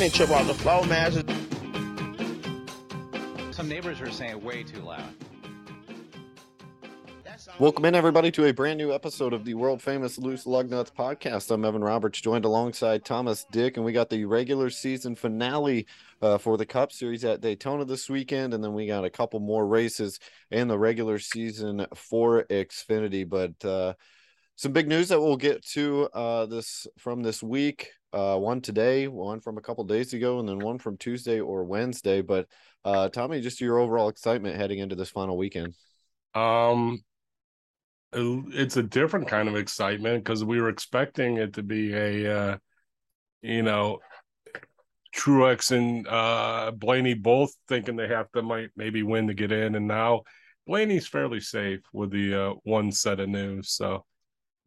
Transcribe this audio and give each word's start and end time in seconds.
and 0.00 0.10
he 0.10 0.16
trip 0.16 0.30
off 0.30 0.46
the 0.46 0.54
floor, 0.54 0.86
man. 0.86 1.12
Just... 1.12 1.28
Some 3.54 3.68
neighbors 3.68 4.00
are 4.00 4.10
saying 4.10 4.42
way 4.42 4.62
too 4.62 4.80
loud. 4.80 5.02
Welcome 7.58 7.84
in, 7.84 7.94
everybody, 7.94 8.30
to 8.32 8.46
a 8.46 8.52
brand 8.52 8.78
new 8.78 8.92
episode 8.92 9.34
of 9.34 9.44
the 9.44 9.52
world 9.54 9.82
famous 9.82 10.16
Loose 10.18 10.46
Lug 10.46 10.70
Nuts 10.70 10.90
podcast. 10.90 11.50
I'm 11.50 11.64
Evan 11.66 11.84
Roberts, 11.84 12.20
joined 12.20 12.46
alongside 12.46 13.04
Thomas 13.04 13.44
Dick, 13.50 13.76
and 13.76 13.84
we 13.84 13.92
got 13.92 14.08
the 14.08 14.24
regular 14.24 14.70
season 14.70 15.16
finale 15.16 15.86
uh, 16.22 16.38
for 16.38 16.56
the 16.56 16.66
Cup 16.66 16.92
Series 16.92 17.24
at 17.24 17.42
Daytona 17.42 17.84
this 17.84 18.08
weekend, 18.08 18.54
and 18.54 18.64
then 18.64 18.72
we 18.72 18.86
got 18.86 19.04
a 19.04 19.10
couple 19.10 19.40
more 19.40 19.66
races 19.66 20.18
in 20.50 20.68
the 20.68 20.78
regular 20.78 21.18
season 21.18 21.86
for 21.94 22.44
Xfinity. 22.44 23.28
But 23.28 23.62
uh, 23.68 23.94
some 24.60 24.72
big 24.72 24.88
news 24.88 25.08
that 25.08 25.18
we'll 25.18 25.38
get 25.38 25.64
to 25.64 26.06
uh, 26.12 26.44
this 26.44 26.86
from 26.98 27.22
this 27.22 27.42
week. 27.42 27.92
Uh, 28.12 28.36
one 28.36 28.60
today, 28.60 29.08
one 29.08 29.40
from 29.40 29.56
a 29.56 29.60
couple 29.62 29.82
days 29.84 30.12
ago, 30.12 30.38
and 30.38 30.46
then 30.46 30.58
one 30.58 30.78
from 30.78 30.98
Tuesday 30.98 31.40
or 31.40 31.64
Wednesday. 31.64 32.20
But 32.20 32.46
uh, 32.84 33.08
Tommy, 33.08 33.40
just 33.40 33.62
your 33.62 33.78
overall 33.78 34.10
excitement 34.10 34.56
heading 34.56 34.78
into 34.78 34.96
this 34.96 35.08
final 35.08 35.38
weekend. 35.38 35.74
Um, 36.34 37.02
it's 38.12 38.76
a 38.76 38.82
different 38.82 39.28
kind 39.28 39.48
of 39.48 39.56
excitement 39.56 40.24
because 40.24 40.44
we 40.44 40.60
were 40.60 40.68
expecting 40.68 41.38
it 41.38 41.54
to 41.54 41.62
be 41.62 41.94
a 41.94 42.38
uh, 42.38 42.56
you 43.40 43.62
know 43.62 44.00
Truex 45.16 45.74
and 45.74 46.06
uh, 46.06 46.70
Blaney 46.76 47.14
both 47.14 47.54
thinking 47.66 47.96
they 47.96 48.08
have 48.08 48.30
to 48.32 48.42
might 48.42 48.68
maybe 48.76 49.02
win 49.04 49.26
to 49.28 49.32
get 49.34 49.52
in, 49.52 49.74
and 49.74 49.88
now 49.88 50.20
Blaney's 50.66 51.08
fairly 51.08 51.40
safe 51.40 51.80
with 51.94 52.10
the 52.10 52.34
uh, 52.34 52.54
one 52.64 52.92
set 52.92 53.20
of 53.20 53.30
news. 53.30 53.70
So 53.70 54.04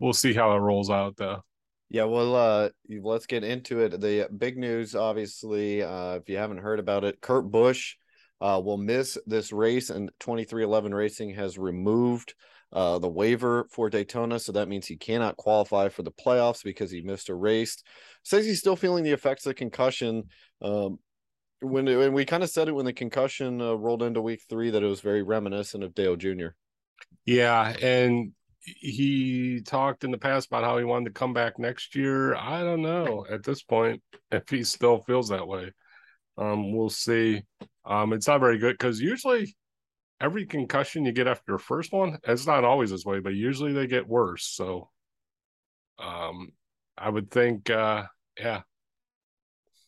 we'll 0.03 0.13
see 0.13 0.33
how 0.33 0.53
it 0.53 0.59
rolls 0.59 0.89
out, 0.89 1.15
though. 1.15 1.41
Yeah, 1.89 2.03
well, 2.05 2.35
uh, 2.35 2.69
let's 2.89 3.25
get 3.25 3.43
into 3.43 3.79
it. 3.79 4.01
The 4.01 4.27
big 4.35 4.57
news, 4.57 4.95
obviously, 4.95 5.81
uh, 5.81 6.15
if 6.15 6.27
you 6.27 6.37
haven't 6.37 6.57
heard 6.57 6.79
about 6.79 7.03
it, 7.03 7.21
Kurt 7.21 7.49
Busch 7.49 7.95
uh, 8.41 8.61
will 8.63 8.77
miss 8.77 9.17
this 9.25 9.53
race, 9.53 9.89
and 9.89 10.11
23XI 10.19 10.93
Racing 10.93 11.35
has 11.35 11.57
removed 11.57 12.33
uh, 12.73 12.99
the 12.99 13.09
waiver 13.09 13.67
for 13.71 13.89
Daytona. 13.89 14.39
So 14.39 14.51
that 14.53 14.67
means 14.67 14.87
he 14.87 14.97
cannot 14.97 15.37
qualify 15.37 15.89
for 15.89 16.03
the 16.03 16.11
playoffs 16.11 16.63
because 16.63 16.91
he 16.91 17.01
missed 17.01 17.29
a 17.29 17.35
race. 17.35 17.81
Says 18.23 18.45
he's 18.45 18.59
still 18.59 18.75
feeling 18.75 19.03
the 19.03 19.11
effects 19.11 19.45
of 19.45 19.51
the 19.51 19.55
concussion. 19.55 20.23
Um, 20.61 20.99
when, 21.61 21.85
when 21.85 22.11
we 22.11 22.25
kind 22.25 22.43
of 22.43 22.49
said 22.49 22.67
it 22.67 22.75
when 22.75 22.85
the 22.85 22.91
concussion 22.91 23.61
uh, 23.61 23.75
rolled 23.75 24.03
into 24.03 24.21
week 24.21 24.41
three 24.49 24.71
that 24.71 24.83
it 24.83 24.87
was 24.87 24.99
very 24.99 25.21
reminiscent 25.21 25.83
of 25.83 25.95
Dale 25.95 26.17
Jr. 26.17 26.47
Yeah, 27.25 27.73
and 27.81 28.33
he 28.63 29.61
talked 29.65 30.03
in 30.03 30.11
the 30.11 30.17
past 30.17 30.47
about 30.47 30.63
how 30.63 30.77
he 30.77 30.83
wanted 30.83 31.05
to 31.05 31.19
come 31.19 31.33
back 31.33 31.59
next 31.59 31.95
year. 31.95 32.35
I 32.35 32.61
don't 32.61 32.81
know 32.81 33.25
at 33.29 33.43
this 33.43 33.63
point 33.63 34.01
if 34.31 34.49
he 34.49 34.63
still 34.63 34.99
feels 34.99 35.29
that 35.29 35.47
way. 35.47 35.71
Um, 36.37 36.75
we'll 36.75 36.89
see. 36.89 37.43
Um, 37.85 38.13
it's 38.13 38.27
not 38.27 38.39
very 38.39 38.57
good 38.57 38.73
because 38.73 38.99
usually 39.01 39.55
every 40.21 40.45
concussion 40.45 41.05
you 41.05 41.11
get 41.11 41.27
after 41.27 41.43
your 41.49 41.59
first 41.59 41.91
one, 41.91 42.17
it's 42.25 42.47
not 42.47 42.63
always 42.63 42.91
this 42.91 43.05
way, 43.05 43.19
but 43.19 43.33
usually 43.33 43.73
they 43.73 43.87
get 43.87 44.07
worse. 44.07 44.45
So 44.45 44.89
um 45.99 46.53
I 46.97 47.09
would 47.09 47.29
think 47.29 47.69
uh 47.69 48.03
yeah. 48.39 48.61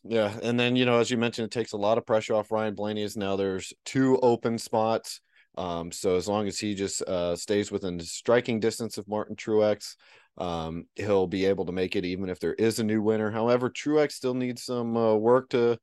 Yeah. 0.03 0.37
And 0.43 0.59
then, 0.59 0.75
you 0.75 0.85
know, 0.85 0.99
as 0.99 1.09
you 1.09 1.17
mentioned, 1.17 1.45
it 1.45 1.51
takes 1.51 1.71
a 1.71 1.77
lot 1.77 1.97
of 1.97 2.05
pressure 2.05 2.35
off 2.35 2.51
Ryan 2.51 2.75
Blaney 2.75 3.01
is 3.01 3.17
now 3.17 3.35
there's 3.35 3.73
two 3.85 4.19
open 4.19 4.59
spots. 4.59 5.19
Um, 5.57 5.91
so 5.91 6.15
as 6.15 6.27
long 6.27 6.47
as 6.47 6.59
he 6.59 6.75
just 6.75 7.01
uh 7.03 7.35
stays 7.35 7.71
within 7.71 7.99
striking 7.99 8.59
distance 8.59 8.97
of 8.97 9.07
Martin 9.07 9.35
Truex, 9.35 9.95
um, 10.37 10.85
he'll 10.95 11.27
be 11.27 11.45
able 11.45 11.65
to 11.65 11.71
make 11.71 11.95
it 11.95 12.05
even 12.05 12.29
if 12.29 12.39
there 12.39 12.53
is 12.53 12.79
a 12.79 12.83
new 12.83 13.01
winner. 13.01 13.31
However, 13.31 13.69
Truex 13.69 14.13
still 14.13 14.33
needs 14.33 14.63
some 14.63 14.97
uh, 14.97 15.15
work 15.15 15.49
to 15.49 15.79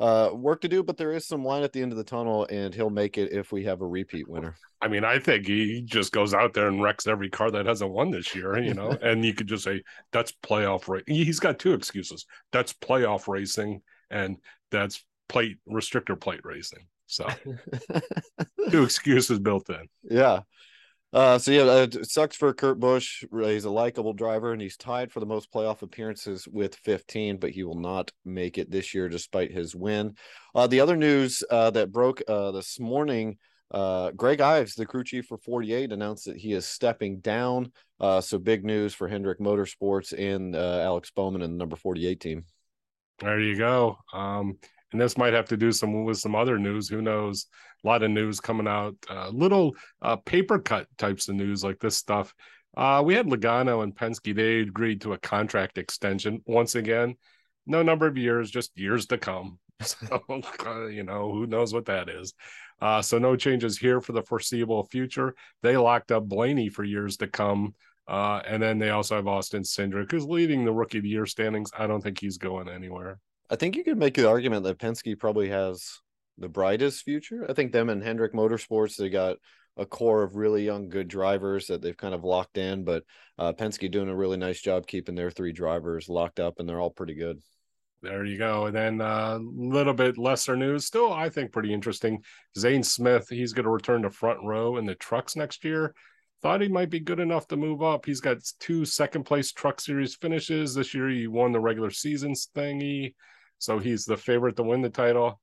uh, 0.00 0.30
work 0.32 0.60
to 0.62 0.68
do, 0.68 0.82
but 0.82 0.96
there 0.96 1.12
is 1.12 1.26
some 1.26 1.44
line 1.44 1.62
at 1.62 1.72
the 1.72 1.80
end 1.80 1.92
of 1.92 1.98
the 1.98 2.04
tunnel, 2.04 2.46
and 2.50 2.74
he'll 2.74 2.90
make 2.90 3.16
it 3.16 3.32
if 3.32 3.52
we 3.52 3.64
have 3.64 3.80
a 3.80 3.86
repeat 3.86 4.28
winner. 4.28 4.56
I 4.80 4.88
mean, 4.88 5.04
I 5.04 5.18
think 5.18 5.46
he 5.46 5.82
just 5.82 6.12
goes 6.12 6.34
out 6.34 6.52
there 6.52 6.66
and 6.66 6.82
wrecks 6.82 7.06
every 7.06 7.30
car 7.30 7.50
that 7.52 7.66
hasn't 7.66 7.92
won 7.92 8.10
this 8.10 8.34
year, 8.34 8.58
you 8.58 8.74
know. 8.74 8.90
and 9.02 9.24
you 9.24 9.32
could 9.32 9.46
just 9.46 9.64
say 9.64 9.82
that's 10.12 10.32
playoff 10.44 10.88
race. 10.88 11.04
He's 11.06 11.40
got 11.40 11.58
two 11.58 11.74
excuses: 11.74 12.26
that's 12.52 12.72
playoff 12.72 13.28
racing, 13.28 13.82
and 14.10 14.36
that's 14.70 15.04
plate 15.28 15.58
restrictor 15.68 16.20
plate 16.20 16.44
racing. 16.44 16.86
So, 17.06 17.28
two 18.70 18.82
excuses 18.82 19.38
built 19.38 19.68
in. 19.70 19.88
Yeah. 20.02 20.40
Uh, 21.14 21.38
so 21.38 21.52
yeah, 21.52 21.82
it 21.82 22.10
sucks 22.10 22.34
for 22.34 22.52
Kurt 22.52 22.80
Busch. 22.80 23.22
He's 23.32 23.64
a 23.64 23.70
likable 23.70 24.14
driver, 24.14 24.52
and 24.52 24.60
he's 24.60 24.76
tied 24.76 25.12
for 25.12 25.20
the 25.20 25.26
most 25.26 25.52
playoff 25.52 25.82
appearances 25.82 26.48
with 26.48 26.74
15, 26.74 27.36
but 27.36 27.50
he 27.50 27.62
will 27.62 27.78
not 27.78 28.10
make 28.24 28.58
it 28.58 28.68
this 28.68 28.92
year 28.94 29.08
despite 29.08 29.52
his 29.52 29.76
win. 29.76 30.16
Uh, 30.56 30.66
the 30.66 30.80
other 30.80 30.96
news 30.96 31.44
uh, 31.48 31.70
that 31.70 31.92
broke 31.92 32.20
uh, 32.26 32.50
this 32.50 32.80
morning: 32.80 33.38
uh, 33.70 34.10
Greg 34.10 34.40
Ives, 34.40 34.74
the 34.74 34.86
crew 34.86 35.04
chief 35.04 35.26
for 35.26 35.38
48, 35.38 35.92
announced 35.92 36.24
that 36.24 36.36
he 36.36 36.52
is 36.52 36.66
stepping 36.66 37.20
down. 37.20 37.70
Uh, 38.00 38.20
so 38.20 38.36
big 38.36 38.64
news 38.64 38.92
for 38.92 39.06
Hendrick 39.06 39.38
Motorsports 39.38 40.12
and 40.18 40.56
Alex 40.56 41.12
Bowman 41.14 41.42
and 41.42 41.54
the 41.54 41.58
number 41.58 41.76
48 41.76 42.18
team. 42.18 42.44
There 43.20 43.38
you 43.38 43.56
go. 43.56 43.98
Um, 44.12 44.58
and 44.94 45.00
this 45.00 45.18
might 45.18 45.32
have 45.32 45.48
to 45.48 45.56
do 45.56 45.72
some 45.72 46.04
with 46.04 46.18
some 46.18 46.36
other 46.36 46.56
news. 46.56 46.88
Who 46.88 47.02
knows? 47.02 47.46
A 47.84 47.86
lot 47.88 48.04
of 48.04 48.12
news 48.12 48.38
coming 48.38 48.68
out, 48.68 48.94
uh, 49.10 49.28
little 49.28 49.74
uh, 50.00 50.14
paper 50.14 50.60
cut 50.60 50.86
types 50.98 51.28
of 51.28 51.34
news 51.34 51.64
like 51.64 51.80
this 51.80 51.96
stuff. 51.96 52.32
Uh, 52.76 53.02
we 53.04 53.12
had 53.12 53.26
Logano 53.26 53.82
and 53.82 53.92
Penske. 53.92 54.32
They 54.32 54.60
agreed 54.60 55.00
to 55.00 55.12
a 55.12 55.18
contract 55.18 55.78
extension 55.78 56.42
once 56.46 56.76
again. 56.76 57.16
No 57.66 57.82
number 57.82 58.06
of 58.06 58.16
years, 58.16 58.52
just 58.52 58.78
years 58.78 59.06
to 59.06 59.18
come. 59.18 59.58
So 59.82 60.22
uh, 60.64 60.86
you 60.86 61.02
know 61.02 61.32
who 61.32 61.48
knows 61.48 61.74
what 61.74 61.86
that 61.86 62.08
is. 62.08 62.32
Uh, 62.80 63.02
so 63.02 63.18
no 63.18 63.34
changes 63.34 63.76
here 63.76 64.00
for 64.00 64.12
the 64.12 64.22
foreseeable 64.22 64.84
future. 64.84 65.34
They 65.62 65.76
locked 65.76 66.12
up 66.12 66.28
Blaney 66.28 66.68
for 66.68 66.84
years 66.84 67.16
to 67.16 67.26
come. 67.26 67.74
Uh, 68.06 68.40
and 68.46 68.62
then 68.62 68.78
they 68.78 68.90
also 68.90 69.16
have 69.16 69.26
Austin 69.26 69.62
Cindric, 69.62 70.12
who's 70.12 70.24
leading 70.24 70.64
the 70.64 70.72
rookie 70.72 70.98
of 70.98 71.02
the 71.02 71.10
year 71.10 71.26
standings. 71.26 71.72
I 71.76 71.88
don't 71.88 72.00
think 72.00 72.20
he's 72.20 72.38
going 72.38 72.68
anywhere. 72.68 73.18
I 73.50 73.56
think 73.56 73.76
you 73.76 73.84
could 73.84 73.98
make 73.98 74.14
the 74.14 74.28
argument 74.28 74.64
that 74.64 74.78
Penske 74.78 75.18
probably 75.18 75.48
has 75.48 76.00
the 76.38 76.48
brightest 76.48 77.04
future. 77.04 77.46
I 77.48 77.52
think 77.52 77.72
them 77.72 77.90
and 77.90 78.02
Hendrick 78.02 78.32
Motorsports, 78.32 78.96
they 78.96 79.08
got 79.08 79.36
a 79.76 79.84
core 79.84 80.22
of 80.22 80.36
really 80.36 80.64
young, 80.64 80.88
good 80.88 81.08
drivers 81.08 81.66
that 81.66 81.82
they've 81.82 81.96
kind 81.96 82.14
of 82.14 82.24
locked 82.24 82.58
in. 82.58 82.84
But 82.84 83.04
uh, 83.38 83.52
Penske 83.52 83.90
doing 83.90 84.08
a 84.08 84.16
really 84.16 84.36
nice 84.36 84.60
job 84.60 84.86
keeping 84.86 85.14
their 85.14 85.30
three 85.30 85.52
drivers 85.52 86.08
locked 86.08 86.40
up, 86.40 86.58
and 86.58 86.68
they're 86.68 86.80
all 86.80 86.90
pretty 86.90 87.14
good. 87.14 87.40
There 88.02 88.24
you 88.24 88.36
go. 88.36 88.66
And 88.66 88.76
then 88.76 89.00
a 89.00 89.04
uh, 89.04 89.38
little 89.40 89.94
bit 89.94 90.18
lesser 90.18 90.56
news, 90.56 90.84
still 90.84 91.10
I 91.12 91.30
think 91.30 91.52
pretty 91.52 91.72
interesting. 91.72 92.22
Zane 92.56 92.82
Smith, 92.82 93.26
he's 93.30 93.54
going 93.54 93.64
to 93.64 93.70
return 93.70 94.02
to 94.02 94.10
front 94.10 94.40
row 94.44 94.76
in 94.76 94.84
the 94.84 94.94
trucks 94.94 95.36
next 95.36 95.64
year. 95.64 95.94
Thought 96.44 96.60
he 96.60 96.68
might 96.68 96.90
be 96.90 97.00
good 97.00 97.20
enough 97.20 97.48
to 97.48 97.56
move 97.56 97.82
up. 97.82 98.04
He's 98.04 98.20
got 98.20 98.36
two 98.60 98.84
second 98.84 99.24
place 99.24 99.50
truck 99.50 99.80
series 99.80 100.14
finishes 100.14 100.74
this 100.74 100.92
year. 100.92 101.08
He 101.08 101.26
won 101.26 101.52
the 101.52 101.58
regular 101.58 101.88
seasons 101.88 102.50
thingy. 102.54 103.14
So 103.56 103.78
he's 103.78 104.04
the 104.04 104.18
favorite 104.18 104.54
to 104.56 104.62
win 104.62 104.82
the 104.82 104.90
title. 104.90 105.40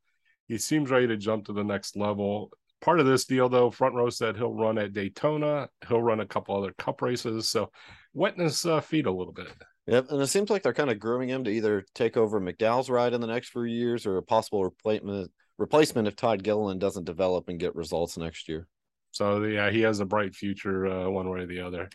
He 0.48 0.60
seems 0.60 0.92
ready 0.92 1.08
to 1.08 1.18
jump 1.18 1.46
to 1.46 1.54
the 1.54 1.64
next 1.64 1.98
level. 1.98 2.52
Part 2.82 3.00
of 3.00 3.08
this 3.08 3.26
deal, 3.26 3.50
though, 3.50 3.72
front 3.72 3.96
row 3.96 4.12
said 4.12 4.38
he'll 4.38 4.54
run 4.54 4.78
at 4.78 4.94
Daytona. 4.94 5.70
He'll 5.88 6.04
run 6.04 6.20
a 6.20 6.26
couple 6.28 6.56
other 6.56 6.72
cup 6.74 7.02
races. 7.02 7.50
So 7.50 7.72
wetting 8.14 8.44
his 8.44 8.64
uh, 8.64 8.80
feet 8.80 9.08
a 9.08 9.12
little 9.12 9.34
bit. 9.34 9.48
Yep, 9.88 10.12
and 10.12 10.22
it 10.22 10.28
seems 10.28 10.52
like 10.52 10.62
they're 10.62 10.72
kind 10.72 10.92
of 10.92 11.00
grooming 11.00 11.30
him 11.30 11.44
to 11.46 11.50
either 11.50 11.84
take 11.96 12.16
over 12.16 12.40
McDowell's 12.40 12.92
ride 12.92 13.14
in 13.14 13.22
the 13.22 13.26
next 13.28 13.50
few 13.50 13.64
years 13.64 14.06
or 14.06 14.18
a 14.18 14.24
possible 14.24 14.64
replacement 14.64 15.32
replacement 15.58 16.08
if 16.08 16.16
Todd 16.16 16.44
Gilliland 16.44 16.80
doesn't 16.80 17.06
develop 17.06 17.50
and 17.50 17.60
get 17.60 17.76
results 17.76 18.20
next 18.20 18.48
year. 18.48 18.68
So 19.12 19.44
yeah, 19.44 19.70
he 19.70 19.82
has 19.82 20.00
a 20.00 20.06
bright 20.06 20.36
future, 20.36 20.88
uh, 20.88 21.10
one 21.10 21.30
way 21.30 21.42
or 21.42 21.46
the 21.46 21.62
other. 21.62 21.90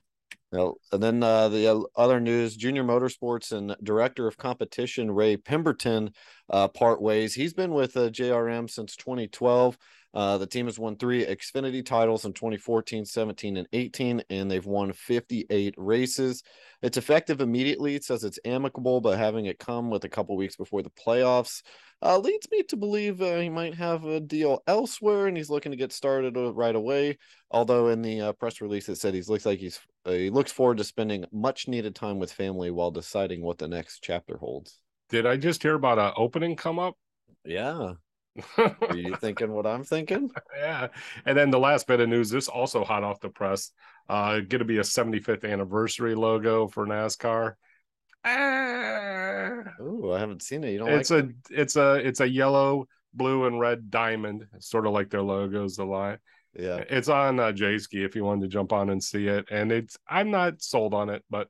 Well, 0.53 0.79
and 0.93 1.03
then 1.03 1.23
uh, 1.23 1.49
the 1.49 1.87
other 1.97 2.21
news: 2.21 2.57
Junior 2.57 2.85
Motorsports 2.85 3.53
and 3.53 3.77
Director 3.83 4.29
of 4.29 4.37
Competition 4.37 5.11
Ray 5.11 5.37
Pemberton 5.37 6.13
uh, 6.51 6.69
part 6.69 7.03
ways. 7.03 7.35
He's 7.35 7.53
been 7.53 7.73
with 7.73 7.97
uh, 7.97 8.11
JRM 8.11 8.71
since 8.71 8.97
2012. 8.97 9.77
Uh, 10.17 10.39
the 10.39 10.47
team 10.47 10.65
has 10.65 10.79
won 10.79 10.97
three 10.97 11.27
Xfinity 11.27 11.85
titles 11.85 12.25
in 12.25 12.33
2014, 12.33 13.05
17, 13.05 13.59
and 13.59 13.69
18, 13.75 14.23
and 14.31 14.51
they've 14.51 14.65
won 14.65 14.95
58 14.95 15.75
races. 15.77 16.43
It's 16.81 16.97
effective 16.97 17.43
immediately. 17.43 17.97
It 17.97 18.03
says 18.03 18.25
it's 18.25 18.39
amicable, 18.43 19.03
but 19.03 19.19
having 19.19 19.45
it 19.45 19.59
come 19.59 19.91
with 19.91 20.05
a 20.05 20.09
couple 20.09 20.35
weeks 20.35 20.57
before 20.57 20.83
the 20.83 20.89
playoffs 20.89 21.63
uh, 22.01 22.17
leads 22.17 22.49
me 22.51 22.63
to 22.63 22.79
believe 22.79 23.21
uh, 23.21 23.41
he 23.41 23.51
might 23.51 23.75
have 23.75 24.07
a 24.07 24.19
deal 24.19 24.63
elsewhere, 24.67 25.27
and 25.27 25.37
he's 25.37 25.51
looking 25.51 25.73
to 25.73 25.77
get 25.77 25.93
started 25.93 26.35
uh, 26.35 26.51
right 26.55 26.75
away. 26.75 27.19
Although 27.51 27.89
in 27.89 28.01
the 28.01 28.23
uh, 28.23 28.33
press 28.33 28.63
release 28.63 28.89
it 28.89 28.97
said 28.97 29.13
he 29.13 29.21
looks 29.21 29.45
like 29.45 29.59
he's 29.59 29.79
uh, 30.07 30.13
he 30.13 30.31
looks 30.31 30.51
forward 30.51 30.79
to 30.79 30.85
spending 30.85 31.27
much 31.31 31.69
needed 31.69 31.95
time 31.95 32.19
with 32.19 32.33
family 32.33 32.71
while 32.71 32.91
deciding 32.91 33.43
what 33.43 33.59
the 33.59 33.69
next 33.69 34.01
chapter 34.03 34.39
holds. 34.39 34.81
Did 35.11 35.27
I 35.27 35.37
just 35.37 35.63
hear 35.63 35.75
about 35.75 35.99
an 35.99 36.13
opening 36.17 36.57
come 36.57 36.79
up? 36.79 36.95
Yeah. 37.45 37.93
Are 38.59 38.97
you 38.97 39.17
thinking 39.17 39.53
what 39.53 39.67
I'm 39.67 39.85
thinking? 39.85 40.31
Yeah. 40.57 40.89
And 41.25 41.37
then 41.37 41.51
the 41.51 41.59
last 41.59 41.87
bit 41.87 42.01
of 42.01 42.09
news, 42.09 42.31
this 42.31 42.49
also 42.49 42.83
hot 42.83 43.05
off 43.05 43.21
the 43.21 43.29
press. 43.29 43.73
Uh, 44.09 44.37
going 44.37 44.61
to 44.61 44.65
be 44.65 44.79
a 44.79 44.83
75th 44.83 45.51
anniversary 45.51 46.15
logo 46.15 46.67
for 46.67 46.87
NASCAR. 46.87 47.55
Ah. 48.25 49.63
Oh, 49.81 50.13
I 50.13 50.19
haven't 50.19 50.43
seen 50.43 50.65
it. 50.65 50.73
You 50.73 50.79
don't 50.79 50.89
it's 50.89 51.11
like 51.11 51.25
a 51.25 51.31
it's 51.51 51.77
a 51.77 51.95
it's 51.95 52.21
a 52.21 52.29
yellow, 52.29 52.89
blue, 53.15 53.47
and 53.47 53.61
red 53.61 53.91
diamond, 53.91 54.47
sort 54.59 54.87
of 54.87 54.93
like 54.93 55.11
their 55.11 55.23
logos. 55.23 55.77
The 55.77 55.85
line. 55.85 56.19
Yeah. 56.59 56.83
It's 56.89 57.09
on 57.09 57.39
uh, 57.39 57.53
Jayski 57.53 58.05
if 58.05 58.17
you 58.17 58.25
wanted 58.25 58.43
to 58.43 58.49
jump 58.49 58.73
on 58.73 58.91
and 58.91 59.03
see 59.03 59.29
it. 59.29 59.47
And 59.51 59.71
it's 59.71 59.97
I'm 60.09 60.31
not 60.31 60.63
sold 60.63 60.95
on 60.95 61.11
it, 61.11 61.23
but 61.31 61.49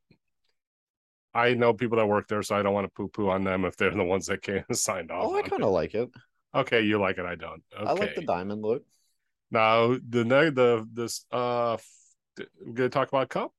I 1.32 1.54
know 1.54 1.74
people 1.74 1.98
that 1.98 2.06
work 2.06 2.28
there, 2.28 2.42
so 2.42 2.56
I 2.56 2.62
don't 2.62 2.74
want 2.74 2.86
to 2.86 2.92
poo 2.92 3.08
poo 3.08 3.28
on 3.28 3.44
them 3.44 3.64
if 3.64 3.76
they're 3.76 3.90
the 3.90 4.02
ones 4.02 4.26
that 4.26 4.42
can't 4.42 4.64
signed 4.76 5.10
off. 5.10 5.26
Oh, 5.26 5.36
I 5.36 5.42
kind 5.42 5.62
of 5.62 5.70
like 5.70 5.94
it. 5.94 6.10
Okay, 6.56 6.82
you 6.82 6.98
like 6.98 7.18
it. 7.18 7.26
I 7.26 7.34
don't. 7.34 7.62
Okay. 7.76 7.86
I 7.88 7.92
like 7.92 8.14
the 8.14 8.22
diamond 8.22 8.62
look. 8.62 8.82
now 9.50 9.88
the 10.08 10.24
the 10.24 10.88
this 10.92 11.24
uh 11.30 11.76
we're 12.64 12.72
gonna 12.72 12.88
talk 12.88 13.08
about 13.08 13.28
cup. 13.28 13.52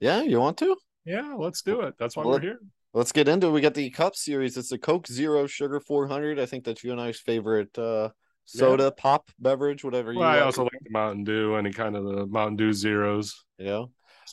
Yeah, 0.00 0.22
you 0.22 0.38
want 0.40 0.58
to? 0.58 0.76
Yeah, 1.04 1.34
let's 1.38 1.62
do 1.62 1.80
it. 1.82 1.94
That's 1.98 2.16
why 2.16 2.24
Well, 2.24 2.34
we're 2.34 2.40
here. 2.40 2.58
Let's 2.92 3.12
get 3.12 3.28
into 3.28 3.48
it. 3.48 3.50
We 3.50 3.60
got 3.60 3.74
the 3.74 3.90
Cup 3.90 4.16
Series. 4.16 4.56
It's 4.56 4.72
a 4.72 4.78
Coke 4.78 5.06
Zero 5.06 5.46
Sugar 5.46 5.80
400. 5.80 6.38
I 6.38 6.46
think 6.46 6.64
that's 6.64 6.82
you 6.82 6.92
and 6.92 7.00
I's 7.00 7.20
favorite 7.20 7.76
uh, 7.78 8.10
soda, 8.44 8.90
pop 8.90 9.28
beverage, 9.38 9.84
whatever 9.84 10.12
you 10.12 10.20
Well, 10.20 10.28
I 10.28 10.36
like. 10.36 10.44
also 10.46 10.62
like 10.64 10.80
the 10.82 10.90
Mountain 10.90 11.24
Dew, 11.24 11.56
any 11.56 11.72
kind 11.72 11.94
of 11.96 12.04
the 12.04 12.26
Mountain 12.26 12.56
Dew 12.56 12.72
zeros, 12.72 13.44
Yeah. 13.58 13.84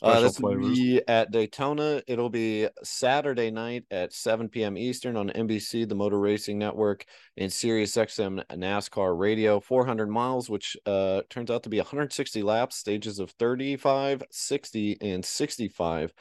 Uh, 0.02 0.20
this 0.20 0.40
will 0.40 0.58
be 0.58 1.00
at 1.06 1.30
Daytona. 1.30 2.02
It'll 2.06 2.30
be 2.30 2.68
Saturday 2.82 3.50
night 3.50 3.84
at 3.90 4.12
7 4.12 4.48
p.m. 4.48 4.76
Eastern 4.76 5.16
on 5.16 5.30
NBC, 5.30 5.88
the 5.88 5.94
Motor 5.94 6.18
Racing 6.18 6.58
Network, 6.58 7.04
and 7.36 7.52
Sirius 7.52 7.94
XM 7.96 8.44
NASCAR 8.50 9.18
Radio. 9.18 9.60
400 9.60 10.08
miles, 10.08 10.50
which 10.50 10.76
uh, 10.86 11.22
turns 11.30 11.50
out 11.50 11.62
to 11.62 11.68
be 11.68 11.78
160 11.78 12.42
laps, 12.42 12.76
stages 12.76 13.18
of 13.18 13.30
35, 13.32 14.22
60, 14.30 14.98
and 15.00 15.24
65. 15.24 16.12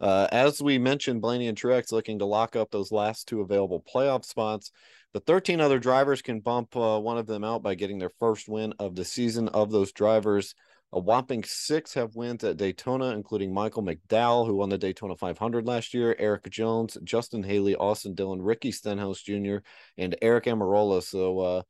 Uh, 0.00 0.28
as 0.30 0.62
we 0.62 0.78
mentioned, 0.78 1.20
Blaney 1.20 1.48
and 1.48 1.58
Truex 1.58 1.90
looking 1.90 2.20
to 2.20 2.24
lock 2.24 2.54
up 2.54 2.70
those 2.70 2.92
last 2.92 3.26
two 3.26 3.40
available 3.40 3.82
playoff 3.82 4.24
spots. 4.24 4.70
The 5.12 5.20
13 5.20 5.60
other 5.60 5.78
drivers 5.78 6.22
can 6.22 6.40
bump 6.40 6.76
uh, 6.76 7.00
one 7.00 7.18
of 7.18 7.26
them 7.26 7.42
out 7.42 7.62
by 7.62 7.74
getting 7.74 7.98
their 7.98 8.12
first 8.20 8.48
win 8.48 8.74
of 8.78 8.94
the 8.94 9.04
season. 9.04 9.48
Of 9.48 9.70
those 9.70 9.92
drivers, 9.92 10.54
a 10.92 10.98
whopping 10.98 11.44
six 11.44 11.94
have 11.94 12.16
wins 12.16 12.44
at 12.44 12.56
Daytona, 12.56 13.10
including 13.10 13.52
Michael 13.52 13.82
McDowell, 13.82 14.46
who 14.46 14.56
won 14.56 14.70
the 14.70 14.78
Daytona 14.78 15.16
500 15.16 15.66
last 15.66 15.92
year, 15.92 16.16
Erik 16.18 16.48
Jones, 16.50 16.96
Justin 17.04 17.42
Haley, 17.42 17.76
Austin 17.76 18.14
Dillon, 18.14 18.40
Ricky 18.40 18.72
Stenhouse 18.72 19.20
Jr., 19.20 19.58
and 19.98 20.16
Aric 20.22 20.44
Almirola. 20.44 21.02
So, 21.02 21.40
uh, 21.40 21.62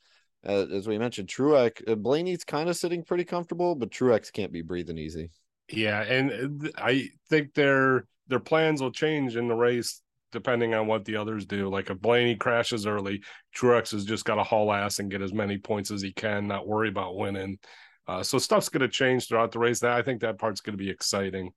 as 0.44 0.86
we 0.86 0.98
mentioned, 0.98 1.28
Truex, 1.28 1.90
uh, 1.90 1.96
Blaney's 1.96 2.44
kind 2.44 2.68
of 2.68 2.76
sitting 2.76 3.02
pretty 3.02 3.24
comfortable, 3.24 3.74
but 3.74 3.90
Truex 3.90 4.32
can't 4.32 4.52
be 4.52 4.62
breathing 4.62 4.98
easy. 4.98 5.30
Yeah, 5.68 6.02
and 6.02 6.66
uh, 6.66 6.70
I 6.78 7.08
think 7.28 7.54
their 7.54 8.06
their 8.28 8.40
plans 8.40 8.80
will 8.80 8.92
change 8.92 9.36
in 9.36 9.48
the 9.48 9.54
race 9.54 10.02
depending 10.30 10.74
on 10.74 10.86
what 10.86 11.06
the 11.06 11.16
others 11.16 11.46
do. 11.46 11.68
Like 11.68 11.90
if 11.90 11.98
Blaney 12.00 12.36
crashes 12.36 12.86
early, 12.86 13.22
Truex 13.56 13.92
has 13.92 14.04
just 14.04 14.24
got 14.24 14.34
to 14.34 14.42
haul 14.42 14.72
ass 14.72 14.98
and 14.98 15.10
get 15.10 15.22
as 15.22 15.32
many 15.32 15.56
points 15.56 15.90
as 15.90 16.02
he 16.02 16.12
can, 16.12 16.46
not 16.46 16.68
worry 16.68 16.88
about 16.88 17.16
winning. 17.16 17.58
Uh, 18.08 18.22
so 18.22 18.38
stuff's 18.38 18.70
going 18.70 18.80
to 18.80 18.88
change 18.88 19.28
throughout 19.28 19.52
the 19.52 19.58
race. 19.58 19.80
That 19.80 19.92
I 19.92 20.02
think 20.02 20.22
that 20.22 20.38
part's 20.38 20.62
going 20.62 20.76
to 20.76 20.82
be 20.82 20.90
exciting. 20.90 21.52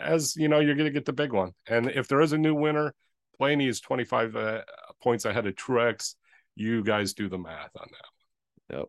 As 0.00 0.36
you 0.36 0.48
know, 0.48 0.60
you're 0.60 0.76
going 0.76 0.86
to 0.86 0.92
get 0.92 1.04
the 1.04 1.12
big 1.12 1.32
one, 1.32 1.52
and 1.68 1.90
if 1.90 2.08
there 2.08 2.20
is 2.20 2.32
a 2.32 2.38
new 2.38 2.54
winner, 2.54 2.94
Blaney 3.38 3.66
is 3.66 3.80
25 3.80 4.36
uh, 4.36 4.60
points 5.02 5.24
ahead 5.24 5.46
of 5.46 5.54
Truex. 5.54 6.14
You 6.54 6.84
guys 6.84 7.12
do 7.12 7.28
the 7.28 7.38
math 7.38 7.72
on 7.78 7.88
that. 7.90 8.76
Yep. 8.76 8.86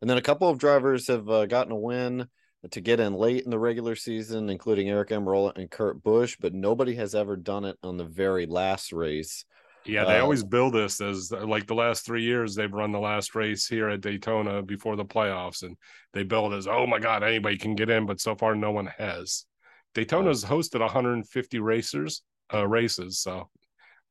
And 0.00 0.08
then 0.08 0.16
a 0.16 0.22
couple 0.22 0.48
of 0.48 0.58
drivers 0.58 1.08
have 1.08 1.28
uh, 1.28 1.46
gotten 1.46 1.72
a 1.72 1.76
win 1.76 2.26
to 2.70 2.80
get 2.80 3.00
in 3.00 3.14
late 3.14 3.44
in 3.44 3.50
the 3.50 3.58
regular 3.58 3.94
season, 3.94 4.48
including 4.50 4.88
Aric 4.88 5.08
Almirola 5.08 5.56
and 5.56 5.70
Kurt 5.70 6.02
Busch, 6.02 6.36
but 6.40 6.54
nobody 6.54 6.94
has 6.94 7.14
ever 7.14 7.36
done 7.36 7.64
it 7.64 7.76
on 7.82 7.96
the 7.96 8.04
very 8.04 8.46
last 8.46 8.92
race. 8.92 9.44
Yeah, 9.86 10.04
they 10.04 10.18
Uh, 10.18 10.22
always 10.22 10.44
build 10.44 10.74
this 10.74 11.00
as 11.00 11.30
like 11.32 11.66
the 11.66 11.74
last 11.74 12.04
three 12.04 12.22
years 12.22 12.54
they've 12.54 12.72
run 12.72 12.92
the 12.92 13.00
last 13.00 13.34
race 13.34 13.66
here 13.66 13.88
at 13.88 14.00
Daytona 14.00 14.62
before 14.62 14.96
the 14.96 15.04
playoffs, 15.04 15.62
and 15.62 15.76
they 16.12 16.22
build 16.22 16.52
as 16.54 16.66
oh 16.66 16.86
my 16.86 16.98
god 16.98 17.22
anybody 17.22 17.56
can 17.56 17.74
get 17.74 17.90
in, 17.90 18.06
but 18.06 18.20
so 18.20 18.34
far 18.36 18.54
no 18.54 18.70
one 18.70 18.86
has. 18.98 19.46
Daytona's 19.94 20.44
hosted 20.44 20.80
150 20.80 21.58
racers 21.60 22.22
uh, 22.52 22.66
races, 22.66 23.20
so 23.20 23.48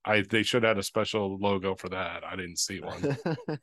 I 0.05 0.21
they 0.21 0.43
should 0.43 0.63
have 0.63 0.77
a 0.77 0.83
special 0.83 1.37
logo 1.39 1.75
for 1.75 1.89
that. 1.89 2.23
I 2.23 2.35
didn't 2.35 2.57
see 2.59 2.79
one. 2.79 3.17
uh, 3.49 3.57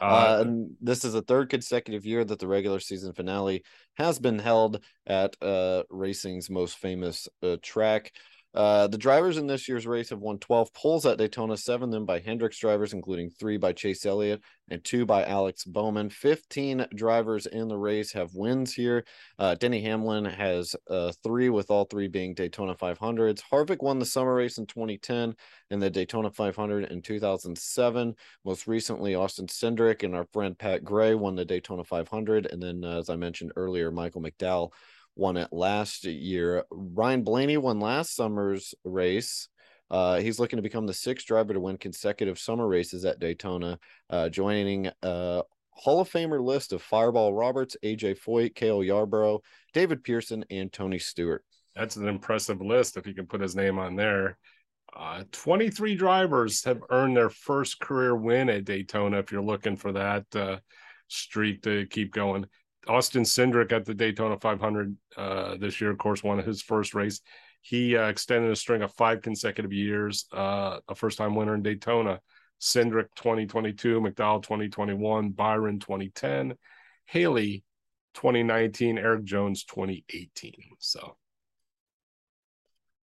Uh, 0.00 0.38
and 0.40 0.70
this 0.80 1.04
is 1.04 1.12
the 1.12 1.22
third 1.22 1.48
consecutive 1.50 2.04
year 2.06 2.24
that 2.24 2.38
the 2.38 2.48
regular 2.48 2.80
season 2.80 3.12
finale 3.12 3.62
has 3.96 4.18
been 4.18 4.38
held 4.38 4.82
at 5.06 5.36
uh, 5.42 5.82
racing's 5.90 6.50
most 6.50 6.78
famous 6.78 7.28
uh, 7.42 7.56
track. 7.62 8.10
Uh, 8.54 8.86
the 8.86 8.98
drivers 8.98 9.38
in 9.38 9.46
this 9.46 9.68
year's 9.68 9.86
race 9.86 10.10
have 10.10 10.18
won 10.18 10.38
12 10.38 10.72
poles 10.74 11.06
at 11.06 11.16
Daytona, 11.16 11.56
seven 11.56 11.88
of 11.88 11.92
them 11.92 12.04
by 12.04 12.18
Hendricks 12.18 12.58
drivers, 12.58 12.92
including 12.92 13.30
three 13.30 13.56
by 13.56 13.72
Chase 13.72 14.04
Elliott 14.04 14.42
and 14.68 14.84
two 14.84 15.06
by 15.06 15.24
Alex 15.24 15.64
Bowman. 15.64 16.10
15 16.10 16.86
drivers 16.94 17.46
in 17.46 17.68
the 17.68 17.76
race 17.76 18.12
have 18.12 18.34
wins 18.34 18.74
here. 18.74 19.04
Uh, 19.38 19.54
Denny 19.54 19.80
Hamlin 19.82 20.24
has 20.24 20.76
uh, 20.88 21.12
three, 21.22 21.48
with 21.48 21.70
all 21.70 21.84
three 21.84 22.08
being 22.08 22.34
Daytona 22.34 22.74
500s. 22.74 23.42
Harvick 23.50 23.82
won 23.82 23.98
the 23.98 24.06
summer 24.06 24.34
race 24.34 24.58
in 24.58 24.66
2010 24.66 25.34
and 25.70 25.82
the 25.82 25.90
Daytona 25.90 26.30
500 26.30 26.90
in 26.90 27.00
2007. 27.00 28.14
Most 28.44 28.66
recently, 28.66 29.14
Austin 29.14 29.46
Cindric 29.46 30.02
and 30.02 30.14
our 30.14 30.26
friend 30.32 30.58
Pat 30.58 30.84
Gray 30.84 31.14
won 31.14 31.36
the 31.36 31.44
Daytona 31.44 31.84
500. 31.84 32.46
And 32.46 32.62
then, 32.62 32.84
uh, 32.84 32.98
as 32.98 33.08
I 33.08 33.16
mentioned 33.16 33.52
earlier, 33.56 33.90
Michael 33.90 34.22
McDowell 34.22 34.72
won 35.16 35.36
it 35.36 35.52
last 35.52 36.04
year. 36.04 36.64
Ryan 36.70 37.22
Blaney 37.22 37.56
won 37.56 37.80
last 37.80 38.14
summer's 38.14 38.74
race. 38.84 39.48
Uh, 39.90 40.20
he's 40.20 40.38
looking 40.38 40.56
to 40.56 40.62
become 40.62 40.86
the 40.86 40.94
sixth 40.94 41.26
driver 41.26 41.52
to 41.52 41.60
win 41.60 41.76
consecutive 41.76 42.38
summer 42.38 42.66
races 42.66 43.04
at 43.04 43.20
Daytona, 43.20 43.78
uh, 44.08 44.28
joining 44.30 44.90
a 45.02 45.42
Hall 45.70 46.00
of 46.00 46.10
Famer 46.10 46.42
list 46.42 46.72
of 46.72 46.82
Fireball 46.82 47.34
Roberts, 47.34 47.76
AJ 47.82 48.18
Foyt, 48.18 48.54
Cale 48.54 48.82
Yarborough, 48.82 49.40
David 49.74 50.02
Pearson, 50.02 50.44
and 50.50 50.72
Tony 50.72 50.98
Stewart. 50.98 51.44
that's 51.74 51.96
an 51.96 52.08
impressive 52.08 52.60
list 52.60 52.96
if 52.96 53.06
you 53.06 53.14
can 53.14 53.26
put 53.26 53.40
his 53.40 53.56
name 53.56 53.78
on 53.78 53.96
there. 53.96 54.38
Uh, 54.94 55.24
23 55.32 55.94
drivers 55.94 56.64
have 56.64 56.82
earned 56.90 57.16
their 57.16 57.30
first 57.30 57.80
career 57.80 58.14
win 58.14 58.50
at 58.50 58.64
Daytona. 58.64 59.18
If 59.18 59.32
you're 59.32 59.42
looking 59.42 59.76
for 59.76 59.92
that 59.92 60.24
uh, 60.34 60.58
streak 61.08 61.62
to 61.62 61.86
keep 61.86 62.12
going, 62.12 62.46
Austin 62.88 63.22
Cindric 63.22 63.72
at 63.72 63.84
the 63.84 63.94
Daytona 63.94 64.38
500 64.38 64.96
uh, 65.16 65.56
this 65.56 65.80
year, 65.80 65.90
of 65.90 65.98
course, 65.98 66.22
won 66.22 66.38
his 66.38 66.62
first 66.62 66.94
race. 66.94 67.20
He 67.60 67.96
uh, 67.96 68.08
extended 68.08 68.50
a 68.50 68.56
string 68.56 68.82
of 68.82 68.92
five 68.94 69.22
consecutive 69.22 69.72
years, 69.72 70.26
uh, 70.32 70.80
a 70.88 70.94
first 70.94 71.18
time 71.18 71.34
winner 71.34 71.54
in 71.54 71.62
Daytona. 71.62 72.20
Cindric 72.60 73.08
2022, 73.16 74.00
McDowell 74.00 74.42
2021, 74.42 75.30
Byron 75.30 75.80
2010, 75.80 76.54
Haley 77.06 77.64
2019, 78.14 78.98
Erik 78.98 79.24
Jones 79.24 79.64
2018. 79.64 80.52
So 80.78 81.16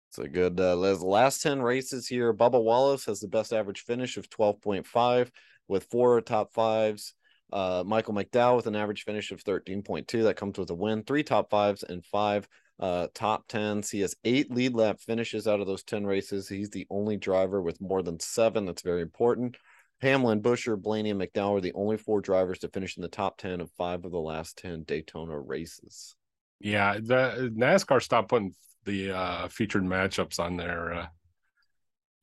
It's 0.09 0.19
a 0.19 0.29
good 0.29 0.59
uh, 0.59 0.75
last 0.77 1.43
10 1.43 1.63
races 1.63 2.09
here. 2.09 2.35
Bubba 2.35 2.63
Wallace 2.63 3.07
has 3.07 3.21
the 3.21 3.29
best 3.29 3.53
average 3.53 3.83
finish 3.83 4.17
of 4.17 4.29
12.5 4.29 5.31
with 5.69 5.85
four 5.85 6.21
top 6.21 6.53
fives. 6.53 7.15
Uh, 7.53 7.85
Michael 7.87 8.15
McDowell 8.15 8.57
with 8.57 8.67
an 8.67 8.77
average 8.77 9.05
finish 9.05 9.31
of 9.31 9.45
13.2. 9.45 10.25
That 10.25 10.37
comes 10.37 10.59
with 10.59 10.71
a 10.71 10.75
win, 10.75 11.05
three 11.05 11.23
top 11.23 11.51
fives 11.51 11.83
and 11.83 12.05
five 12.05 12.49
uh, 12.81 13.09
top 13.15 13.47
tens. 13.49 13.91
He 13.91 14.01
has 14.01 14.17
eight 14.25 14.51
lead 14.51 14.75
lap 14.75 15.01
finishes 15.01 15.47
out 15.47 15.61
of 15.61 15.67
those 15.67 15.85
10 15.85 16.07
races. 16.07 16.49
He's 16.49 16.71
the 16.71 16.87
only 16.91 17.17
driver 17.17 17.63
with 17.63 17.81
more 17.81 18.03
than 18.03 18.19
seven. 18.21 18.65
That's 18.65 18.83
very 18.83 19.03
important. 19.03 19.57
Hamlin, 20.01 20.43
Buescher, 20.43 20.81
Blaney, 20.81 21.11
and 21.11 21.21
McDowell 21.21 21.59
are 21.59 21.61
the 21.61 21.73
only 21.75 21.97
four 21.97 22.21
drivers 22.21 22.59
to 22.61 22.69
finish 22.69 22.97
in 22.97 23.03
the 23.03 23.09
top 23.09 23.39
10 23.39 23.61
of 23.61 23.71
five 23.73 24.05
of 24.05 24.13
the 24.13 24.19
last 24.19 24.59
10 24.59 24.83
Daytona 24.83 25.39
races. 25.39 26.17
Yeah, 26.61 26.95
the 26.95 27.53
NASCAR 27.57 28.03
stopped 28.03 28.29
putting 28.29 28.55
the 28.85 29.13
uh 29.13 29.49
featured 29.49 29.83
matchups 29.83 30.39
on 30.39 30.57
their 30.57 30.93
uh, 30.93 31.07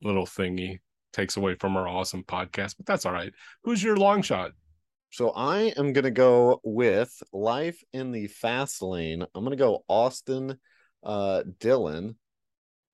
little 0.02 0.26
thingy. 0.26 0.78
Takes 1.12 1.36
away 1.36 1.54
from 1.56 1.76
our 1.76 1.86
awesome 1.86 2.24
podcast, 2.24 2.76
but 2.76 2.86
that's 2.86 3.04
all 3.04 3.12
right. 3.12 3.32
Who's 3.64 3.82
your 3.82 3.96
long 3.96 4.22
shot? 4.22 4.52
So 5.12 5.28
I 5.30 5.74
am 5.76 5.92
gonna 5.92 6.10
go 6.10 6.58
with 6.64 7.22
life 7.34 7.82
in 7.92 8.12
the 8.12 8.28
fast 8.28 8.80
lane. 8.80 9.22
I'm 9.34 9.44
gonna 9.44 9.56
go 9.56 9.84
Austin 9.86 10.58
uh 11.04 11.42
Dillon. 11.60 12.16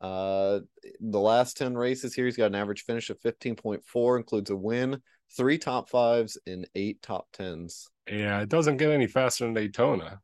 Uh 0.00 0.60
the 1.00 1.20
last 1.20 1.56
10 1.56 1.76
races 1.76 2.14
here, 2.14 2.24
he's 2.24 2.36
got 2.36 2.46
an 2.46 2.56
average 2.56 2.82
finish 2.84 3.08
of 3.10 3.20
15.4, 3.20 4.16
includes 4.16 4.50
a 4.50 4.56
win, 4.56 5.00
three 5.36 5.58
top 5.58 5.88
fives, 5.88 6.36
and 6.44 6.68
eight 6.74 7.00
top 7.02 7.28
tens. 7.32 7.88
Yeah, 8.08 8.40
it 8.40 8.48
doesn't 8.48 8.78
get 8.78 8.90
any 8.90 9.06
faster 9.06 9.44
than 9.44 9.54
Daytona. 9.54 10.20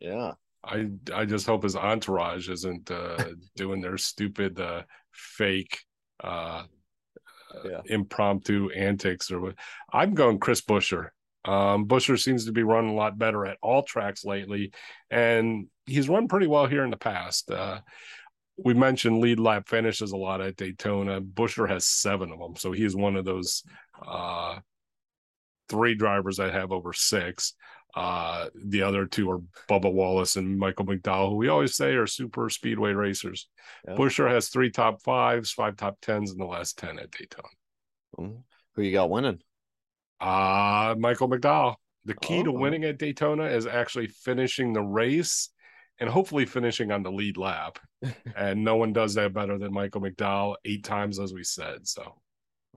Yeah. 0.00 0.32
I 0.64 0.88
I 1.14 1.26
just 1.26 1.46
hope 1.46 1.62
his 1.62 1.76
entourage 1.76 2.48
isn't 2.48 2.90
uh 2.90 3.22
doing 3.56 3.80
their 3.80 3.98
stupid 3.98 4.58
uh 4.58 4.82
fake 5.12 5.78
uh 6.24 6.64
Yeah. 7.64 7.82
impromptu 7.86 8.70
antics 8.70 9.30
or 9.30 9.40
what. 9.40 9.54
I'm 9.92 10.14
going 10.14 10.40
Chris 10.40 10.60
Buescher. 10.60 11.10
Um, 11.46 11.86
Buescher 11.86 12.20
seems 12.20 12.46
to 12.46 12.52
be 12.52 12.64
running 12.64 12.90
a 12.90 12.94
lot 12.94 13.18
better 13.18 13.46
at 13.46 13.58
all 13.62 13.82
tracks 13.82 14.24
lately, 14.24 14.72
and 15.10 15.68
he's 15.86 16.08
run 16.08 16.28
pretty 16.28 16.46
well 16.46 16.66
here 16.66 16.84
in 16.84 16.90
the 16.90 16.96
past. 16.96 17.50
Uh, 17.50 17.80
we 18.56 18.74
mentioned 18.74 19.20
lead 19.20 19.38
lap 19.38 19.68
finishes 19.68 20.12
a 20.12 20.16
lot 20.16 20.40
at 20.40 20.56
Daytona. 20.56 21.20
Buescher 21.20 21.68
has 21.68 21.86
seven 21.86 22.32
of 22.32 22.38
them, 22.38 22.56
so 22.56 22.72
he's 22.72 22.96
one 22.96 23.16
of 23.16 23.24
those 23.24 23.62
uh, 24.06 24.58
three 25.68 25.94
drivers 25.94 26.38
that 26.38 26.52
have 26.52 26.72
over 26.72 26.92
six. 26.92 27.54
Uh, 27.94 28.48
the 28.66 28.82
other 28.82 29.06
two 29.06 29.30
are 29.30 29.40
Bubba 29.70 29.90
Wallace 29.90 30.36
and 30.36 30.58
Michael 30.58 30.84
McDowell, 30.84 31.30
who 31.30 31.36
we 31.36 31.48
always 31.48 31.76
say 31.76 31.94
are 31.94 32.06
super 32.06 32.50
speedway 32.50 32.92
racers. 32.92 33.48
Yeah. 33.86 33.94
Buescher 33.94 34.28
has 34.28 34.48
three 34.48 34.70
top 34.70 35.02
fives, 35.02 35.50
five 35.50 35.76
top 35.76 35.96
tens 36.02 36.30
in 36.30 36.36
the 36.36 36.44
last 36.44 36.76
10 36.76 36.98
at 36.98 37.10
Daytona. 37.10 37.48
Who 38.74 38.82
you 38.82 38.92
got 38.92 39.08
winning? 39.08 39.40
Uh, 40.20 40.94
Michael 40.98 41.28
McDowell. 41.28 41.76
The 42.04 42.14
key 42.14 42.40
oh. 42.40 42.44
to 42.44 42.52
winning 42.52 42.84
at 42.84 42.98
Daytona 42.98 43.44
is 43.44 43.66
actually 43.66 44.06
finishing 44.06 44.72
the 44.72 44.82
race 44.82 45.50
and 45.98 46.08
hopefully 46.08 46.46
finishing 46.46 46.92
on 46.92 47.02
the 47.02 47.10
lead 47.10 47.36
lap. 47.36 47.78
and 48.36 48.62
no 48.62 48.76
one 48.76 48.92
does 48.92 49.14
that 49.14 49.32
better 49.32 49.58
than 49.58 49.72
Michael 49.72 50.00
McDowell 50.00 50.56
eight 50.64 50.84
times, 50.84 51.18
as 51.18 51.32
we 51.32 51.42
said. 51.42 51.86
So 51.88 52.14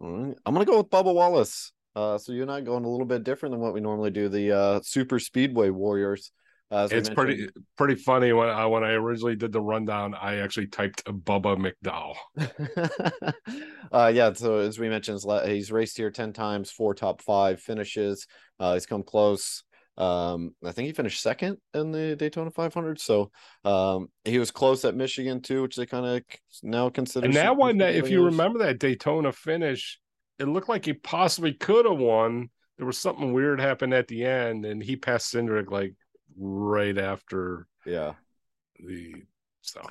I'm 0.02 0.36
going 0.46 0.60
to 0.60 0.66
go 0.66 0.78
with 0.78 0.90
Bubba 0.90 1.14
Wallace. 1.14 1.72
Uh, 1.96 2.18
so 2.18 2.32
you're 2.32 2.46
not 2.46 2.66
going 2.66 2.86
a 2.86 2.90
little 2.90 3.06
bit 3.06 3.24
different 3.24 3.54
than 3.54 3.62
what 3.62 3.74
we 3.74 3.82
normally 3.82 4.12
do. 4.12 4.30
The 4.30 4.52
uh, 4.52 4.80
Super 4.84 5.20
Speedway 5.20 5.70
Warriors. 5.70 6.32
Uh, 6.72 6.88
it's 6.92 7.10
pretty 7.10 7.50
pretty 7.78 7.96
funny 7.96 8.32
when 8.32 8.48
I 8.48 8.66
when 8.68 8.84
I 8.84 8.92
originally 8.92 9.36
did 9.36 9.52
the 9.52 9.62
rundown, 9.62 10.14
I 10.14 10.38
actually 10.38 10.68
typed 10.68 11.04
Bubba 11.06 11.58
McDowell. 11.58 13.34
uh, 13.92 14.12
yeah, 14.14 14.34
so 14.34 14.58
as 14.58 14.78
we 14.78 14.88
mentioned, 14.88 15.20
he's 15.46 15.72
raced 15.72 15.98
here 15.98 16.12
ten 16.12 16.32
times, 16.32 16.70
four 16.70 16.94
top 16.94 17.24
five 17.24 17.60
finishes. 17.60 18.28
Uh, 18.60 18.74
he's 18.74 18.86
come 18.86 19.02
close. 19.02 19.64
Um, 19.98 20.56
I 20.64 20.72
think 20.72 20.86
he 20.86 20.94
finished 20.94 21.22
second 21.22 21.58
in 21.74 21.92
the 21.92 22.16
Daytona 22.16 22.52
500. 22.52 23.02
So 23.02 23.32
um, 23.66 24.08
he 24.24 24.40
was 24.40 24.50
close 24.50 24.86
at 24.86 24.96
Michigan 24.96 25.42
too, 25.42 25.64
which 25.64 25.76
they 25.76 25.86
kind 25.86 26.06
of 26.06 26.24
now 26.64 26.90
consider. 26.90 27.26
And 27.26 27.36
that 27.36 27.58
one, 27.58 27.80
that 27.80 27.96
if 27.96 28.10
you 28.10 28.24
remember 28.24 28.60
that 28.60 28.80
Daytona 28.80 29.34
finish, 29.34 30.00
it 30.40 30.46
looked 30.46 30.70
like 30.70 30.86
he 30.86 30.94
possibly 30.94 31.54
could 31.54 31.86
have 31.86 31.98
won. 31.98 32.50
There 32.78 32.88
was 32.88 32.98
something 32.98 33.34
weird 33.34 33.60
happened 33.60 33.94
at 33.94 34.08
the 34.08 34.26
end, 34.26 34.66
and 34.66 34.82
he 34.82 34.96
passed 34.96 35.34
Cindric 35.34 35.70
like 35.70 35.96
right 36.40 36.98
after. 36.98 37.68
Yeah. 37.86 38.14
The 38.80 39.14
so 39.62 39.82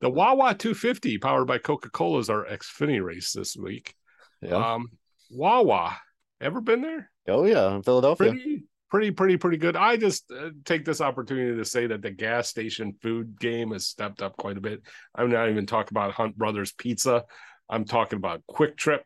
the 0.00 0.10
Wawa 0.10 0.54
250 0.54 1.18
powered 1.18 1.46
by 1.46 1.58
Coca 1.58 1.90
Cola 1.90 2.18
is 2.18 2.30
our 2.30 2.44
Xfinity 2.44 3.02
race 3.02 3.32
this 3.32 3.56
week. 3.56 3.94
Yeah. 4.42 4.74
Um, 4.74 4.90
Wawa, 5.30 5.96
ever 6.40 6.60
been 6.60 6.82
there? 6.82 7.10
Oh 7.26 7.44
yeah, 7.44 7.74
in 7.74 7.82
Philadelphia. 7.82 8.30
Pretty, 8.30 8.62
pretty, 8.90 9.10
pretty, 9.10 9.36
pretty 9.38 9.56
good. 9.56 9.76
I 9.76 9.96
just 9.96 10.30
uh, 10.30 10.50
take 10.64 10.84
this 10.84 11.00
opportunity 11.00 11.56
to 11.56 11.64
say 11.64 11.86
that 11.86 12.02
the 12.02 12.10
gas 12.10 12.48
station 12.48 12.94
food 13.02 13.40
game 13.40 13.72
has 13.72 13.86
stepped 13.86 14.22
up 14.22 14.36
quite 14.36 14.58
a 14.58 14.60
bit. 14.60 14.82
I'm 15.14 15.30
not 15.30 15.48
even 15.48 15.66
talking 15.66 15.92
about 15.92 16.12
Hunt 16.12 16.36
Brothers 16.36 16.72
Pizza. 16.72 17.24
I'm 17.68 17.84
talking 17.84 18.18
about 18.18 18.42
QuikTrip 18.48 19.00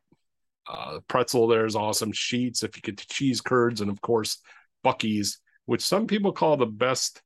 uh, 0.68 1.00
pretzel 1.09 1.49
there 1.49 1.66
is 1.66 1.76
awesome. 1.76 2.12
Sheetz, 2.12 2.62
if 2.62 2.76
you 2.76 2.82
get 2.82 2.97
the 2.97 3.06
cheese 3.09 3.40
curds, 3.40 3.80
and 3.80 3.90
of 3.90 4.00
course 4.00 4.38
Buc-ee's, 4.85 5.40
which 5.71 5.83
some 5.83 6.09
people 6.09 6.33
call 6.33 6.57
the 6.57 6.67
best 6.67 7.23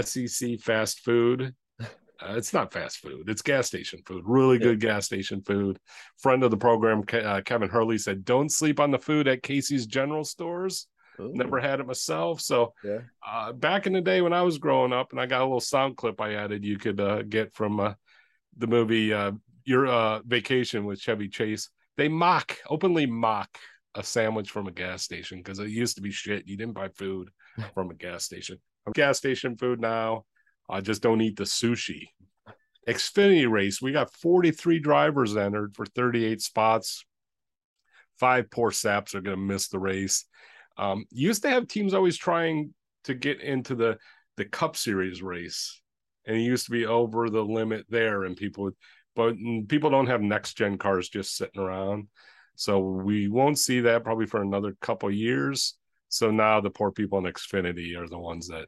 SEC 0.00 0.58
fast 0.58 1.04
food. 1.04 1.54
Uh, 1.80 2.34
it's 2.36 2.52
not 2.52 2.72
fast 2.72 2.98
food; 2.98 3.28
it's 3.28 3.42
gas 3.42 3.68
station 3.68 4.00
food. 4.06 4.24
Really 4.26 4.58
good 4.58 4.82
yeah. 4.82 4.88
gas 4.88 5.06
station 5.06 5.40
food. 5.40 5.78
Friend 6.18 6.42
of 6.42 6.50
the 6.50 6.56
program, 6.56 7.04
uh, 7.12 7.42
Kevin 7.44 7.68
Hurley 7.68 7.98
said, 7.98 8.24
"Don't 8.24 8.50
sleep 8.50 8.80
on 8.80 8.90
the 8.90 8.98
food 8.98 9.28
at 9.28 9.44
Casey's 9.44 9.86
General 9.86 10.24
Stores." 10.24 10.88
Ooh. 11.20 11.30
Never 11.32 11.60
had 11.60 11.78
it 11.78 11.86
myself. 11.86 12.40
So 12.40 12.72
yeah. 12.82 13.02
uh, 13.24 13.52
back 13.52 13.86
in 13.86 13.92
the 13.92 14.00
day 14.00 14.20
when 14.20 14.32
I 14.32 14.42
was 14.42 14.58
growing 14.58 14.92
up, 14.92 15.12
and 15.12 15.20
I 15.20 15.26
got 15.26 15.42
a 15.42 15.44
little 15.44 15.60
sound 15.60 15.96
clip 15.96 16.20
I 16.20 16.34
added 16.34 16.64
you 16.64 16.76
could 16.76 17.00
uh, 17.00 17.22
get 17.22 17.54
from 17.54 17.78
uh, 17.78 17.94
the 18.56 18.66
movie 18.66 19.12
uh, 19.12 19.30
Your 19.64 19.86
uh, 19.86 20.20
Vacation 20.24 20.86
with 20.86 21.00
Chevy 21.00 21.28
Chase 21.28 21.70
they 21.96 22.08
mock 22.08 22.58
openly 22.68 23.06
mock 23.06 23.58
a 23.94 24.02
sandwich 24.02 24.50
from 24.50 24.66
a 24.66 24.72
gas 24.72 25.02
station 25.02 25.38
because 25.38 25.58
it 25.58 25.68
used 25.68 25.96
to 25.96 26.02
be 26.02 26.10
shit. 26.10 26.46
You 26.46 26.56
didn't 26.56 26.74
buy 26.74 26.88
food 26.88 27.30
from 27.74 27.90
a 27.90 27.94
gas 27.94 28.24
station. 28.24 28.58
gas 28.94 29.18
station 29.18 29.56
food 29.56 29.80
now. 29.80 30.24
I 30.68 30.80
just 30.80 31.02
don't 31.02 31.20
eat 31.20 31.36
the 31.36 31.44
sushi. 31.44 32.08
Xfinity 32.88 33.50
race, 33.50 33.80
we 33.80 33.92
got 33.92 34.12
43 34.12 34.78
drivers 34.78 35.36
entered 35.36 35.74
for 35.74 35.86
38 35.86 36.40
spots. 36.40 37.04
Five 38.18 38.50
poor 38.50 38.70
saps 38.70 39.14
are 39.14 39.20
going 39.20 39.36
to 39.36 39.42
miss 39.42 39.68
the 39.68 39.78
race. 39.78 40.26
Um, 40.76 41.04
used 41.10 41.42
to 41.42 41.50
have 41.50 41.68
teams 41.68 41.94
always 41.94 42.16
trying 42.16 42.74
to 43.04 43.14
get 43.14 43.40
into 43.40 43.74
the 43.74 43.98
the 44.36 44.44
Cup 44.44 44.76
Series 44.76 45.22
race, 45.22 45.80
and 46.26 46.36
it 46.36 46.40
used 46.40 46.66
to 46.66 46.72
be 46.72 46.86
over 46.86 47.30
the 47.30 47.44
limit 47.44 47.86
there, 47.88 48.24
and 48.24 48.36
people 48.36 48.64
would 48.64 48.74
but 49.16 49.36
people 49.68 49.90
don't 49.90 50.08
have 50.08 50.20
next 50.20 50.54
gen 50.54 50.76
cars 50.76 51.08
just 51.08 51.36
sitting 51.36 51.60
around. 51.60 52.08
So 52.56 52.78
we 52.78 53.28
won't 53.28 53.58
see 53.58 53.80
that 53.80 54.04
probably 54.04 54.26
for 54.26 54.42
another 54.42 54.76
couple 54.80 55.10
years. 55.10 55.76
So 56.08 56.30
now 56.30 56.60
the 56.60 56.70
poor 56.70 56.92
people 56.92 57.18
in 57.18 57.24
Xfinity 57.24 57.96
are 57.98 58.08
the 58.08 58.18
ones 58.18 58.48
that. 58.48 58.66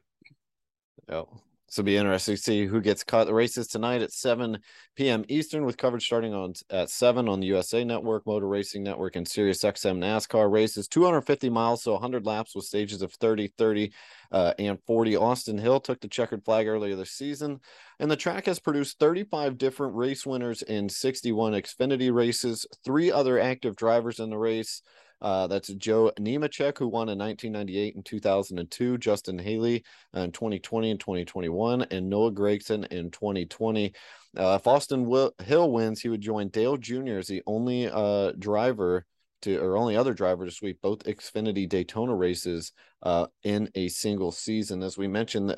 Yeah. 1.09 1.23
So 1.69 1.83
be 1.83 1.97
interesting 1.97 2.35
to 2.35 2.41
see 2.41 2.65
who 2.65 2.79
gets 2.79 3.03
caught. 3.03 3.27
The 3.27 3.33
races 3.33 3.67
tonight 3.67 4.01
at 4.01 4.13
7 4.13 4.57
p.m. 4.95 5.25
Eastern 5.27 5.65
with 5.65 5.75
coverage 5.75 6.05
starting 6.05 6.33
on 6.33 6.53
at 6.69 6.89
7 6.89 7.27
on 7.27 7.41
the 7.41 7.47
USA 7.47 7.83
Network, 7.83 8.25
Motor 8.25 8.47
Racing 8.47 8.83
Network, 8.83 9.17
and 9.17 9.27
Sirius 9.27 9.63
XM 9.63 9.97
NASCAR 9.97 10.49
races. 10.49 10.87
250 10.87 11.49
miles, 11.49 11.83
so 11.83 11.91
100 11.91 12.25
laps 12.25 12.55
with 12.55 12.63
stages 12.63 13.01
of 13.01 13.11
30, 13.11 13.49
30, 13.57 13.91
uh, 14.31 14.53
and 14.57 14.79
40. 14.87 15.17
Austin 15.17 15.57
Hill 15.57 15.81
took 15.81 15.99
the 15.99 16.07
checkered 16.07 16.45
flag 16.45 16.67
earlier 16.67 16.95
this 16.95 17.11
season, 17.11 17.59
and 17.99 18.09
the 18.09 18.15
track 18.15 18.45
has 18.45 18.59
produced 18.59 18.97
35 18.99 19.57
different 19.57 19.93
race 19.93 20.25
winners 20.25 20.61
in 20.61 20.87
61 20.87 21.51
Xfinity 21.51 22.13
races, 22.13 22.65
three 22.85 23.11
other 23.11 23.39
active 23.39 23.75
drivers 23.75 24.19
in 24.19 24.29
the 24.29 24.37
race. 24.37 24.81
Uh, 25.21 25.47
that's 25.47 25.69
Joe 25.69 26.11
Nemechek, 26.19 26.77
who 26.77 26.87
won 26.87 27.09
in 27.09 27.17
1998 27.17 27.95
and 27.95 28.05
2002, 28.05 28.97
Justin 28.97 29.39
Haley 29.39 29.83
in 30.13 30.31
2020 30.31 30.91
and 30.91 30.99
2021, 30.99 31.83
and 31.83 32.09
Noah 32.09 32.31
Gragson 32.31 32.85
in 32.87 33.09
2020. 33.11 33.93
Uh, 34.37 34.57
if 34.59 34.67
Austin 34.67 35.05
Will- 35.05 35.33
Hill 35.43 35.71
wins, 35.71 36.01
he 36.01 36.09
would 36.09 36.21
join 36.21 36.49
Dale 36.49 36.77
Jr. 36.77 37.17
as 37.17 37.27
the 37.27 37.41
only 37.47 37.89
uh, 37.89 38.33
driver 38.37 39.05
to, 39.41 39.57
or 39.57 39.77
only 39.77 39.95
other 39.95 40.13
driver 40.13 40.45
to 40.45 40.51
sweep 40.51 40.81
both 40.81 41.03
Xfinity 41.03 41.67
Daytona 41.67 42.15
races 42.15 42.71
uh, 43.03 43.27
in 43.43 43.69
a 43.75 43.87
single 43.87 44.31
season. 44.31 44.81
As 44.81 44.97
we 44.97 45.07
mentioned, 45.07 45.53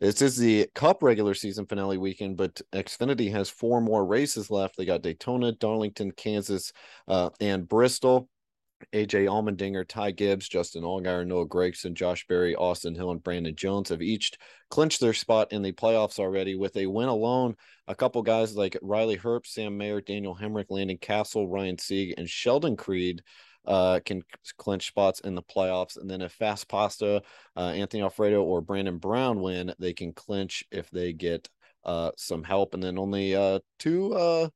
this 0.00 0.22
is 0.22 0.36
the 0.36 0.68
Cup 0.74 1.02
regular 1.02 1.34
season 1.34 1.66
finale 1.66 1.98
weekend, 1.98 2.36
but 2.36 2.60
Xfinity 2.72 3.30
has 3.32 3.48
four 3.48 3.80
more 3.80 4.04
races 4.04 4.50
left. 4.50 4.76
They 4.76 4.84
got 4.84 5.02
Daytona, 5.02 5.52
Darlington, 5.52 6.12
Kansas, 6.12 6.72
uh, 7.08 7.30
and 7.40 7.66
Bristol. 7.66 8.28
AJ 8.92 9.26
Allmendinger, 9.26 9.86
Ty 9.86 10.12
Gibbs, 10.12 10.48
Justin 10.48 10.82
Allgaier, 10.82 11.26
Noah 11.26 11.46
Gragson, 11.46 11.94
Josh 11.94 12.26
Berry, 12.26 12.54
Austin 12.54 12.94
Hill, 12.94 13.10
and 13.10 13.22
Brandon 13.22 13.54
Jones 13.54 13.88
have 13.88 14.02
each 14.02 14.32
clinched 14.70 15.00
their 15.00 15.14
spot 15.14 15.52
in 15.52 15.62
the 15.62 15.72
playoffs 15.72 16.18
already 16.18 16.54
with 16.54 16.76
a 16.76 16.86
win 16.86 17.08
alone. 17.08 17.56
A 17.88 17.94
couple 17.94 18.22
guys 18.22 18.56
like 18.56 18.76
Riley 18.82 19.16
Herbst, 19.16 19.48
Sam 19.48 19.76
Mayer, 19.76 20.00
Daniel 20.00 20.36
Hemric, 20.36 20.66
Landon 20.70 20.98
Cassill, 20.98 21.50
Ryan 21.50 21.78
Sieg, 21.78 22.14
and 22.18 22.28
Sheldon 22.28 22.76
Creed 22.76 23.22
uh, 23.66 24.00
can 24.04 24.22
clinch 24.58 24.88
spots 24.88 25.20
in 25.20 25.34
the 25.34 25.42
playoffs. 25.42 25.96
And 25.96 26.10
then 26.10 26.22
if 26.22 26.32
Fast 26.32 26.68
Pasta, 26.68 27.22
uh, 27.56 27.60
Anthony 27.60 28.02
Alfredo, 28.02 28.42
or 28.42 28.60
Brandon 28.60 28.98
Brown 28.98 29.40
win, 29.40 29.74
they 29.78 29.92
can 29.92 30.12
clinch 30.12 30.64
if 30.70 30.90
they 30.90 31.12
get 31.12 31.48
uh, 31.84 32.10
some 32.16 32.42
help. 32.42 32.74
And 32.74 32.82
then 32.82 32.98
only 32.98 33.34
uh, 33.34 33.60
two 33.78 34.14
uh, 34.14 34.48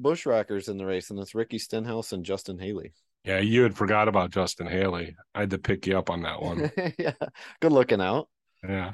Buschwhackers 0.00 0.68
in 0.68 0.78
the 0.78 0.86
race, 0.86 1.10
and 1.10 1.18
that's 1.18 1.34
Ricky 1.34 1.58
Stenhouse 1.58 2.12
and 2.12 2.24
Justin 2.24 2.58
Haley. 2.58 2.92
Yeah, 3.24 3.40
you 3.40 3.62
had 3.62 3.76
forgot 3.76 4.08
about 4.08 4.30
Justin 4.30 4.66
Haley. 4.66 5.16
I 5.34 5.40
had 5.40 5.50
to 5.50 5.58
pick 5.58 5.86
you 5.86 5.98
up 5.98 6.08
on 6.08 6.22
that 6.22 6.40
one. 6.40 6.70
yeah, 6.98 7.14
good 7.60 7.72
looking 7.72 8.00
out. 8.00 8.28
Yeah. 8.66 8.92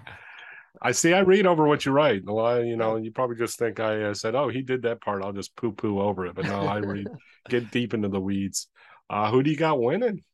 I 0.82 0.92
see. 0.92 1.12
I 1.12 1.20
read 1.20 1.46
over 1.46 1.66
what 1.66 1.86
you 1.86 1.92
write. 1.92 2.22
Well, 2.24 2.64
you 2.64 2.76
know, 2.76 2.96
you 2.96 3.12
probably 3.12 3.36
just 3.36 3.58
think 3.58 3.78
I 3.78 4.02
uh, 4.02 4.14
said, 4.14 4.34
"Oh, 4.34 4.48
he 4.48 4.62
did 4.62 4.82
that 4.82 5.00
part." 5.00 5.22
I'll 5.22 5.32
just 5.32 5.54
poo-poo 5.56 6.00
over 6.00 6.26
it. 6.26 6.34
But 6.34 6.46
no, 6.46 6.62
I 6.62 6.78
read, 6.78 7.06
get 7.48 7.70
deep 7.70 7.94
into 7.94 8.08
the 8.08 8.20
weeds. 8.20 8.68
Uh, 9.08 9.30
who 9.30 9.42
do 9.42 9.50
you 9.50 9.56
got 9.56 9.80
winning? 9.80 10.24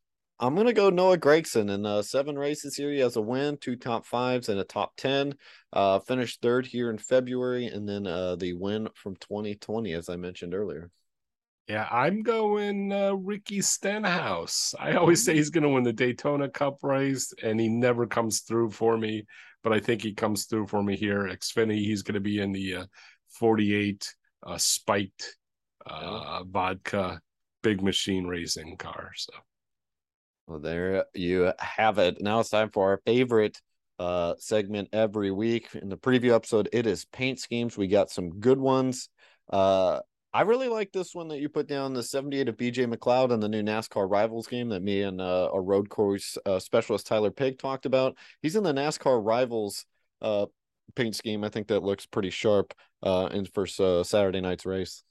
I'm 0.41 0.55
gonna 0.55 0.73
go 0.73 0.89
Noah 0.89 1.19
Gragson 1.19 1.69
in 1.69 1.85
uh, 1.85 2.01
seven 2.01 2.37
races 2.37 2.75
here. 2.75 2.91
He 2.91 2.97
has 2.99 3.15
a 3.15 3.21
win, 3.21 3.57
two 3.57 3.75
top 3.75 4.07
fives, 4.07 4.49
and 4.49 4.59
a 4.59 4.63
top 4.63 4.93
ten. 4.97 5.35
Uh, 5.71 5.99
finished 5.99 6.41
third 6.41 6.65
here 6.65 6.89
in 6.89 6.97
February, 6.97 7.67
and 7.67 7.87
then 7.87 8.07
uh, 8.07 8.35
the 8.37 8.53
win 8.53 8.89
from 8.95 9.15
2020, 9.17 9.93
as 9.93 10.09
I 10.09 10.15
mentioned 10.15 10.55
earlier. 10.55 10.89
Yeah, 11.67 11.87
I'm 11.91 12.23
going 12.23 12.91
uh, 12.91 13.13
Ricky 13.13 13.61
Stenhouse. 13.61 14.73
I 14.79 14.93
always 14.93 15.23
say 15.23 15.35
he's 15.35 15.51
going 15.51 15.63
to 15.63 15.69
win 15.69 15.83
the 15.83 15.93
Daytona 15.93 16.49
Cup 16.49 16.79
race, 16.81 17.31
and 17.43 17.59
he 17.59 17.69
never 17.69 18.07
comes 18.07 18.41
through 18.41 18.71
for 18.71 18.97
me. 18.97 19.25
But 19.63 19.73
I 19.73 19.79
think 19.79 20.01
he 20.01 20.15
comes 20.15 20.45
through 20.45 20.67
for 20.67 20.81
me 20.81 20.97
here. 20.97 21.29
Xfinity, 21.31 21.85
he's 21.85 22.01
going 22.01 22.15
to 22.15 22.19
be 22.19 22.39
in 22.39 22.51
the 22.51 22.75
uh, 22.75 22.85
48 23.39 24.11
uh, 24.45 24.57
spiked 24.57 25.37
uh, 25.85 26.43
vodka 26.45 27.21
big 27.61 27.83
machine 27.83 28.25
racing 28.25 28.75
car. 28.77 29.11
So, 29.15 29.31
well, 30.51 30.59
there 30.59 31.05
you 31.13 31.53
have 31.59 31.97
it. 31.97 32.21
Now 32.21 32.41
it's 32.41 32.49
time 32.49 32.69
for 32.71 32.89
our 32.89 33.01
favorite 33.05 33.61
uh, 33.99 34.35
segment 34.37 34.89
every 34.91 35.31
week. 35.31 35.69
In 35.73 35.87
the 35.87 35.97
preview 35.97 36.35
episode, 36.35 36.67
it 36.73 36.85
is 36.85 37.05
paint 37.05 37.39
schemes. 37.39 37.77
We 37.77 37.87
got 37.87 38.11
some 38.11 38.41
good 38.41 38.59
ones. 38.59 39.07
Uh, 39.49 40.01
I 40.33 40.41
really 40.41 40.67
like 40.67 40.91
this 40.91 41.15
one 41.15 41.29
that 41.29 41.39
you 41.39 41.47
put 41.47 41.67
down 41.67 41.93
the 41.93 42.03
78 42.03 42.49
of 42.49 42.57
BJ 42.57 42.93
McLeod 42.93 43.31
and 43.31 43.41
the 43.41 43.47
new 43.47 43.63
NASCAR 43.63 44.11
Rivals 44.11 44.47
game 44.47 44.69
that 44.69 44.83
me 44.83 45.03
and 45.03 45.21
uh, 45.21 45.49
our 45.53 45.61
road 45.61 45.89
course 45.89 46.37
uh, 46.45 46.59
specialist 46.59 47.07
Tyler 47.07 47.31
Pig 47.31 47.57
talked 47.57 47.85
about. 47.85 48.17
He's 48.41 48.57
in 48.57 48.63
the 48.63 48.73
NASCAR 48.73 49.25
Rivals 49.25 49.85
uh, 50.21 50.47
paint 50.95 51.15
scheme. 51.15 51.45
I 51.45 51.49
think 51.49 51.67
that 51.67 51.83
looks 51.83 52.05
pretty 52.05 52.29
sharp 52.29 52.73
uh, 53.03 53.29
in 53.31 53.45
for 53.45 53.65
uh, 53.79 54.03
Saturday 54.03 54.41
night's 54.41 54.65
race. 54.65 55.05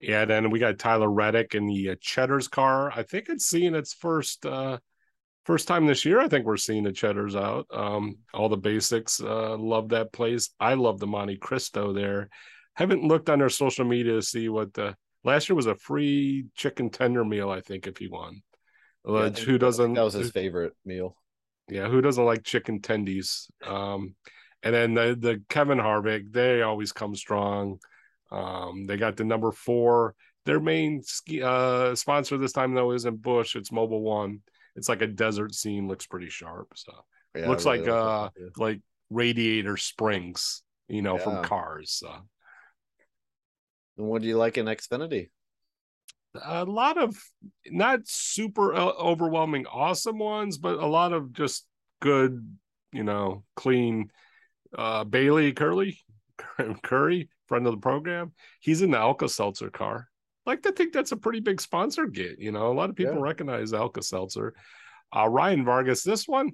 Yeah, 0.00 0.24
then 0.24 0.50
we 0.50 0.58
got 0.58 0.78
Tyler 0.78 1.10
Reddick 1.10 1.54
in 1.54 1.66
the 1.66 1.90
uh, 1.90 1.96
Cheddar's 2.00 2.48
car. 2.48 2.90
I 2.90 3.02
think 3.02 3.28
it's 3.28 3.46
seeing 3.46 3.74
its 3.74 3.92
first 3.92 4.46
uh 4.46 4.78
first 5.44 5.68
time 5.68 5.86
this 5.86 6.04
year. 6.04 6.20
I 6.20 6.28
think 6.28 6.46
we're 6.46 6.56
seeing 6.56 6.84
the 6.84 6.92
Cheddar's 6.92 7.36
out. 7.36 7.66
Um, 7.72 8.18
all 8.32 8.48
the 8.48 8.56
basics. 8.56 9.20
Uh, 9.20 9.56
love 9.56 9.90
that 9.90 10.12
place. 10.12 10.50
I 10.58 10.74
love 10.74 11.00
the 11.00 11.06
Monte 11.06 11.36
Cristo 11.36 11.92
there 11.92 12.28
haven't 12.74 13.04
looked 13.04 13.28
on 13.28 13.38
their 13.38 13.48
social 13.50 13.84
media 13.84 14.14
to 14.14 14.22
see 14.22 14.48
what 14.48 14.72
the 14.74 14.96
last 15.22 15.48
year 15.48 15.56
was 15.56 15.66
a 15.66 15.74
free 15.74 16.46
chicken 16.54 16.90
tender 16.90 17.24
meal. 17.24 17.50
I 17.50 17.60
think 17.60 17.86
if 17.86 17.98
he 17.98 18.08
won, 18.08 18.42
yeah, 19.06 19.28
who 19.30 19.58
doesn't? 19.58 19.94
That 19.94 20.04
was 20.04 20.14
his 20.14 20.30
favorite 20.30 20.72
meal. 20.84 21.16
Yeah, 21.68 21.88
who 21.88 22.00
doesn't 22.00 22.24
like 22.24 22.42
chicken 22.42 22.80
tendies? 22.80 23.50
Um, 23.64 24.14
and 24.62 24.74
then 24.74 24.94
the 24.94 25.16
the 25.18 25.42
Kevin 25.48 25.78
Harvick, 25.78 26.32
they 26.32 26.62
always 26.62 26.92
come 26.92 27.14
strong. 27.14 27.78
Um, 28.30 28.86
they 28.86 28.96
got 28.96 29.16
the 29.16 29.24
number 29.24 29.52
four. 29.52 30.14
Their 30.46 30.60
main 30.60 31.02
ski, 31.02 31.42
uh, 31.42 31.94
sponsor 31.94 32.38
this 32.38 32.52
time 32.52 32.74
though 32.74 32.92
isn't 32.92 33.22
Busch. 33.22 33.56
it's 33.56 33.70
Mobil 33.70 34.00
One. 34.00 34.40
It's 34.76 34.88
like 34.88 35.02
a 35.02 35.06
desert 35.06 35.54
scene. 35.54 35.88
Looks 35.88 36.06
pretty 36.06 36.28
sharp. 36.28 36.68
So 36.76 36.92
yeah, 37.36 37.48
looks 37.48 37.66
really 37.66 37.80
like 37.80 37.88
uh 37.88 38.30
like 38.56 38.80
radiator 39.10 39.76
springs, 39.76 40.62
you 40.88 41.02
know, 41.02 41.18
yeah. 41.18 41.24
from 41.24 41.44
cars. 41.44 41.92
So. 41.92 42.12
And 43.98 44.08
what 44.08 44.22
do 44.22 44.28
you 44.28 44.38
like 44.38 44.56
in 44.56 44.66
Xfinity? 44.66 45.28
A 46.42 46.64
lot 46.64 46.96
of 46.96 47.16
not 47.66 48.00
super 48.04 48.72
uh, 48.72 48.92
overwhelming, 48.98 49.66
awesome 49.66 50.18
ones, 50.18 50.58
but 50.58 50.78
a 50.78 50.86
lot 50.86 51.12
of 51.12 51.32
just 51.32 51.66
good, 52.00 52.56
you 52.92 53.02
know, 53.02 53.44
clean. 53.56 54.10
Uh, 54.76 55.02
Bayley 55.02 55.52
Curley, 55.52 55.98
Currey, 56.82 57.28
friend 57.46 57.66
of 57.66 57.72
the 57.72 57.80
program, 57.80 58.32
he's 58.60 58.82
in 58.82 58.90
the 58.90 58.98
Alka 58.98 59.28
Seltzer 59.28 59.70
car. 59.70 60.08
Like 60.46 60.62
to 60.62 60.72
think 60.72 60.92
that's 60.92 61.12
a 61.12 61.16
pretty 61.16 61.40
big 61.40 61.60
sponsor 61.60 62.06
get. 62.06 62.38
You 62.38 62.52
know, 62.52 62.70
a 62.70 62.74
lot 62.74 62.90
of 62.90 62.96
people 62.96 63.14
yeah. 63.14 63.20
recognize 63.20 63.72
Alka 63.72 64.02
Seltzer. 64.02 64.54
Uh, 65.14 65.28
Ryan 65.28 65.64
Vargas, 65.64 66.02
this 66.02 66.26
one, 66.26 66.52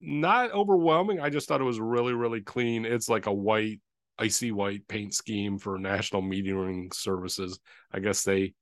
not 0.00 0.52
overwhelming. 0.52 1.20
I 1.20 1.30
just 1.30 1.48
thought 1.48 1.60
it 1.60 1.64
was 1.64 1.80
really, 1.80 2.14
really 2.14 2.40
clean. 2.40 2.84
It's 2.84 3.08
like 3.08 3.26
a 3.26 3.32
white 3.32 3.80
icy 4.18 4.52
white 4.52 4.86
paint 4.86 5.14
scheme 5.14 5.58
for 5.58 5.78
national 5.78 6.22
metering 6.22 6.92
services. 6.92 7.58
I 7.92 8.00
guess 8.00 8.22
they 8.22 8.54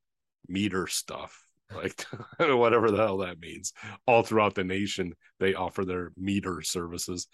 meter 0.48 0.86
stuff 0.86 1.44
like 1.74 2.04
whatever 2.38 2.90
the 2.90 2.96
hell 2.96 3.18
that 3.18 3.38
means 3.38 3.72
all 4.06 4.22
throughout 4.22 4.54
the 4.54 4.64
nation 4.64 5.12
they 5.38 5.54
offer 5.54 5.84
their 5.84 6.12
meter 6.16 6.62
services 6.62 7.28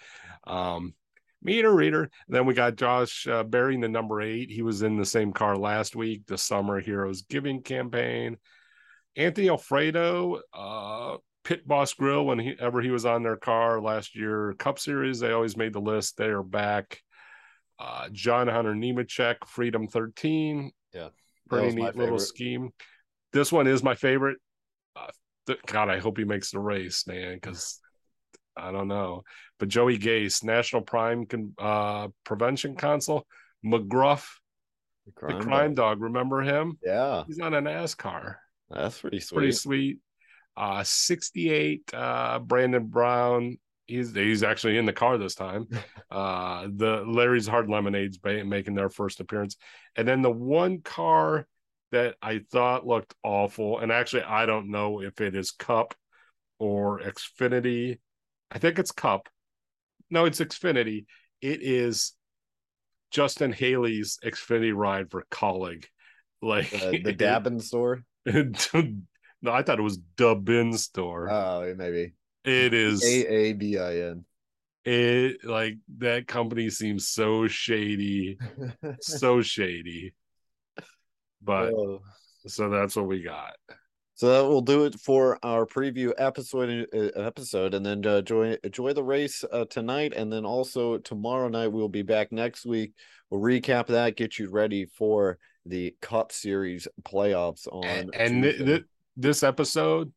um 0.46 0.94
meter 1.44 1.72
reader 1.72 2.11
then 2.28 2.46
we 2.46 2.54
got 2.54 2.76
josh 2.76 3.26
uh, 3.26 3.42
bearing 3.44 3.80
the 3.80 3.88
number 3.88 4.20
eight 4.20 4.50
he 4.50 4.62
was 4.62 4.83
in 4.83 4.96
the 4.96 5.04
same 5.04 5.33
car 5.33 5.57
last 5.57 5.94
week 5.94 6.22
the 6.26 6.38
summer 6.38 6.80
heroes 6.80 7.22
giving 7.22 7.62
campaign 7.62 8.37
anthony 9.16 9.48
alfredo 9.48 10.40
uh 10.52 11.16
pit 11.44 11.66
boss 11.68 11.92
grill 11.92 12.24
whenever 12.26 12.80
he 12.80 12.90
was 12.90 13.04
on 13.04 13.22
their 13.22 13.37
car 13.37 13.80
last 13.80 14.16
year 14.16 14.54
cup 14.59 14.78
series 14.78 15.20
they 15.20 15.33
always 15.33 15.57
made 15.57 15.72
the 15.72 15.80
list 15.80 16.16
they 16.16 16.26
are 16.26 16.42
back 16.42 17.00
uh, 17.78 18.09
John 18.12 18.48
Hunter 18.48 18.74
Nemechek, 18.74 19.37
Freedom 19.46 19.88
13. 19.88 20.70
Yeah. 20.92 21.09
Pretty 21.48 21.74
neat 21.74 21.96
little 21.96 22.18
scheme. 22.18 22.70
This 23.33 23.52
one 23.52 23.66
is 23.66 23.83
my 23.83 23.94
favorite. 23.94 24.38
Uh, 24.96 25.09
th- 25.46 25.61
God, 25.66 25.90
I 25.90 25.98
hope 25.98 26.16
he 26.16 26.24
makes 26.24 26.50
the 26.50 26.61
race, 26.61 27.07
man, 27.07 27.35
because 27.35 27.80
I 28.57 28.72
don't 28.72 28.88
know. 28.88 29.24
But 29.64 29.70
Joey 29.70 29.98
Gase, 29.98 30.44
National 30.44 30.83
Prime 30.83 31.24
Con- 31.24 31.55
uh, 31.59 32.09
Prevention 32.22 32.77
Council, 32.77 33.27
McGruff, 33.64 34.29
the 35.07 35.12
crime, 35.12 35.38
the 35.38 35.42
crime 35.42 35.74
dog. 35.74 35.96
dog. 35.96 36.03
Remember 36.03 36.42
him? 36.42 36.77
Yeah. 36.85 37.24
He's 37.27 37.40
on 37.40 37.55
a 37.55 37.62
NASCAR. 37.62 38.35
That's 38.68 39.00
pretty 39.00 39.20
sweet. 39.20 39.38
Pretty 39.38 39.53
sweet. 39.53 39.98
Uh, 40.55 40.83
68, 40.85 41.94
uh, 41.94 42.40
Brandon 42.40 42.85
Brown, 42.85 43.57
he's 43.87 44.14
he's 44.14 44.42
actually 44.42 44.77
in 44.77 44.85
the 44.85 44.92
car 44.92 45.16
this 45.16 45.35
time. 45.35 45.66
Uh, 46.11 46.68
the 46.72 47.03
Larry's 47.05 47.48
Hard 47.48 47.68
Lemonades 47.68 48.20
making 48.22 48.74
their 48.74 48.90
first 48.90 49.18
appearance, 49.18 49.57
and 49.96 50.07
then 50.07 50.22
the 50.22 50.31
one 50.31 50.81
car 50.81 51.48
that 51.90 52.14
I 52.22 52.42
thought 52.53 52.87
looked 52.87 53.14
awful, 53.24 53.81
and 53.81 53.90
actually 53.90 54.22
I 54.22 54.46
don't 54.46 54.70
know 54.70 55.00
if 55.03 55.20
it 55.20 55.35
is 55.35 55.50
Cup 55.50 55.94
or 56.61 57.00
Xfinity. 57.00 57.98
I 58.53 58.59
think 58.59 58.79
it's 58.79 58.92
Cup. 58.92 59.29
No, 60.14 60.27
it's 60.27 60.38
Xfinity. 60.38 61.07
It 61.42 61.61
is 61.61 62.12
Justin 63.11 63.53
Haley's 63.53 64.16
Xfinity 64.24 64.72
ride 64.74 65.11
for 65.11 65.27
Kaulig. 65.31 65.85
Like 66.42 66.68
the, 66.68 67.00
the 67.03 67.14
Dabin 67.14 67.62
store. 67.62 68.03
no, 68.27 69.50
I 69.50 69.62
thought 69.62 69.79
it 69.79 69.83
was 69.83 69.96
Dubbin 69.96 70.77
store. 70.77 71.31
Oh, 71.31 71.74
maybe. 71.74 72.12
It 72.44 72.74
is 72.74 73.03
A 73.03 73.27
A 73.27 73.53
B 73.55 73.79
I 73.79 73.96
N. 74.11 74.27
It 74.85 75.42
like 75.42 75.79
that 76.00 76.27
company 76.27 76.68
seems 76.68 77.09
so 77.09 77.48
shady, 77.48 78.37
so 79.00 79.40
shady. 79.40 80.12
But 81.40 81.72
oh. 81.72 82.03
so 82.46 82.68
that's 82.68 82.94
what 82.94 83.07
we 83.07 83.22
got. 83.22 83.55
So 84.16 84.29
that 84.29 84.48
will 84.48 84.61
do 84.61 84.85
it 84.85 84.98
for 85.00 85.38
our 85.42 85.66
preview 85.66 86.12
episode. 86.18 86.87
Uh, 86.94 87.20
episode, 87.20 87.74
and 87.74 87.85
then 87.85 88.07
uh, 88.07 88.16
enjoy 88.16 88.57
enjoy 88.62 88.92
the 88.92 89.03
race 89.03 89.44
uh, 89.53 89.64
tonight, 89.64 90.12
and 90.14 90.33
then 90.33 90.44
also 90.44 90.98
tomorrow 90.98 91.48
night 91.48 91.68
we'll 91.68 91.88
be 91.88 92.03
back 92.03 92.31
next 92.31 92.64
week. 92.64 92.92
We'll 93.31 93.40
recap 93.40 93.87
that, 93.87 94.16
get 94.16 94.38
you 94.38 94.50
ready 94.50 94.87
for 94.87 95.38
the 95.66 95.96
Cup 96.00 96.31
Series 96.31 96.87
playoffs 97.03 97.66
on. 97.66 97.85
And, 97.85 98.14
and 98.14 98.42
th- 98.42 98.59
th- 98.59 98.85
this 99.16 99.42
episode 99.42 100.12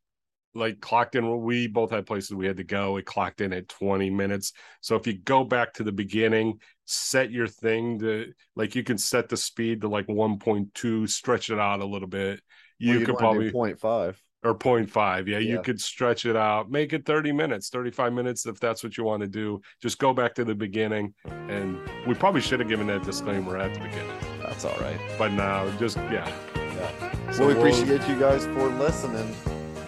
like 0.54 0.80
clocked 0.80 1.14
in 1.14 1.42
we 1.42 1.66
both 1.66 1.90
had 1.90 2.06
places 2.06 2.34
we 2.34 2.46
had 2.46 2.56
to 2.56 2.64
go 2.64 2.96
it 2.96 3.04
clocked 3.04 3.40
in 3.40 3.52
at 3.52 3.68
20 3.68 4.08
minutes 4.10 4.52
so 4.80 4.96
if 4.96 5.06
you 5.06 5.12
go 5.18 5.44
back 5.44 5.72
to 5.74 5.84
the 5.84 5.92
beginning 5.92 6.58
set 6.86 7.30
your 7.30 7.46
thing 7.46 7.98
to 7.98 8.32
like 8.56 8.74
you 8.74 8.82
can 8.82 8.96
set 8.96 9.28
the 9.28 9.36
speed 9.36 9.82
to 9.82 9.88
like 9.88 10.06
1.2 10.06 11.08
stretch 11.08 11.50
it 11.50 11.58
out 11.58 11.80
a 11.80 11.86
little 11.86 12.08
bit 12.08 12.40
you 12.78 12.96
well, 12.96 13.06
could 13.06 13.16
probably 13.16 13.50
0.5 13.50 14.16
or 14.44 14.54
0.5 14.54 15.26
yeah, 15.26 15.38
yeah, 15.38 15.38
you 15.38 15.62
could 15.62 15.80
stretch 15.80 16.24
it 16.24 16.36
out 16.36 16.70
make 16.70 16.92
it 16.92 17.04
30 17.04 17.32
minutes 17.32 17.70
35 17.70 18.12
minutes 18.12 18.46
if 18.46 18.60
that's 18.60 18.84
what 18.84 18.96
you 18.96 19.04
want 19.04 19.20
to 19.20 19.28
do. 19.28 19.60
Just 19.82 19.98
go 19.98 20.12
back 20.12 20.34
to 20.36 20.44
the 20.44 20.54
beginning 20.54 21.14
and 21.26 21.78
we 22.06 22.14
probably 22.14 22.40
should 22.40 22.60
have 22.60 22.68
given 22.68 22.86
that 22.86 23.02
disclaimer 23.02 23.56
at 23.56 23.74
the 23.74 23.80
beginning. 23.80 24.16
That's 24.40 24.64
all 24.64 24.78
right. 24.80 24.98
But 25.18 25.32
now 25.32 25.68
just 25.78 25.96
yeah. 25.96 26.32
Yeah. 26.56 27.32
So 27.32 27.46
well, 27.46 27.54
we 27.54 27.60
appreciate 27.60 28.08
you 28.08 28.18
guys 28.18 28.46
for 28.46 28.68
listening. 28.68 29.34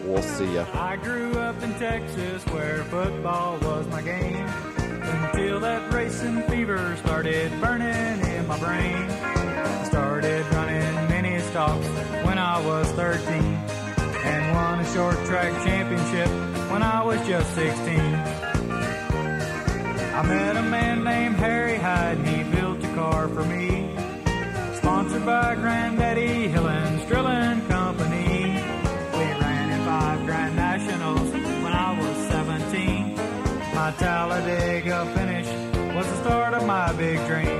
We'll 0.02 0.22
see 0.22 0.54
ya. 0.54 0.66
I 0.74 0.96
grew 0.96 1.32
up 1.34 1.62
in 1.62 1.72
Texas 1.74 2.44
where 2.46 2.82
football 2.84 3.58
was 3.58 3.86
my 3.88 4.02
game 4.02 4.46
until 5.02 5.60
that 5.60 5.92
racing 5.92 6.42
fever 6.42 6.96
started 6.96 7.50
burning 7.60 8.20
in 8.30 8.46
my 8.46 8.58
brain. 8.58 9.08
I 9.10 9.84
started 9.84 10.44
running 10.52 11.08
mini 11.08 11.40
stocks 11.40 11.86
when 11.86 12.19
I 12.50 12.58
was 12.66 12.90
13 12.92 13.30
and 14.24 14.54
won 14.56 14.80
a 14.80 14.92
short 14.92 15.14
track 15.26 15.52
championship 15.64 16.28
when 16.72 16.82
I 16.82 17.00
was 17.04 17.24
just 17.24 17.54
16. 17.54 18.00
I 20.18 20.22
met 20.26 20.56
a 20.56 20.62
man 20.62 21.04
named 21.04 21.36
Harry 21.36 21.76
Hyde 21.76 22.18
and 22.18 22.26
he 22.26 22.42
built 22.42 22.82
a 22.82 22.92
car 22.96 23.28
for 23.28 23.44
me. 23.44 23.94
Sponsored 24.78 25.24
by 25.24 25.54
Granddaddy 25.54 26.48
Hillens 26.48 27.06
Drilling 27.06 27.64
Company. 27.68 28.40
We 29.14 29.24
ran 29.42 29.70
in 29.70 29.84
five 29.86 30.26
Grand 30.26 30.56
Nationals 30.56 31.30
when 31.30 31.72
I 31.72 31.96
was 32.00 32.16
17. 32.30 33.14
My 33.76 33.94
Talladega 33.96 35.06
finish 35.14 35.46
was 35.94 36.04
the 36.04 36.16
start 36.24 36.54
of 36.54 36.66
my 36.66 36.92
big 36.94 37.24
dream. 37.28 37.59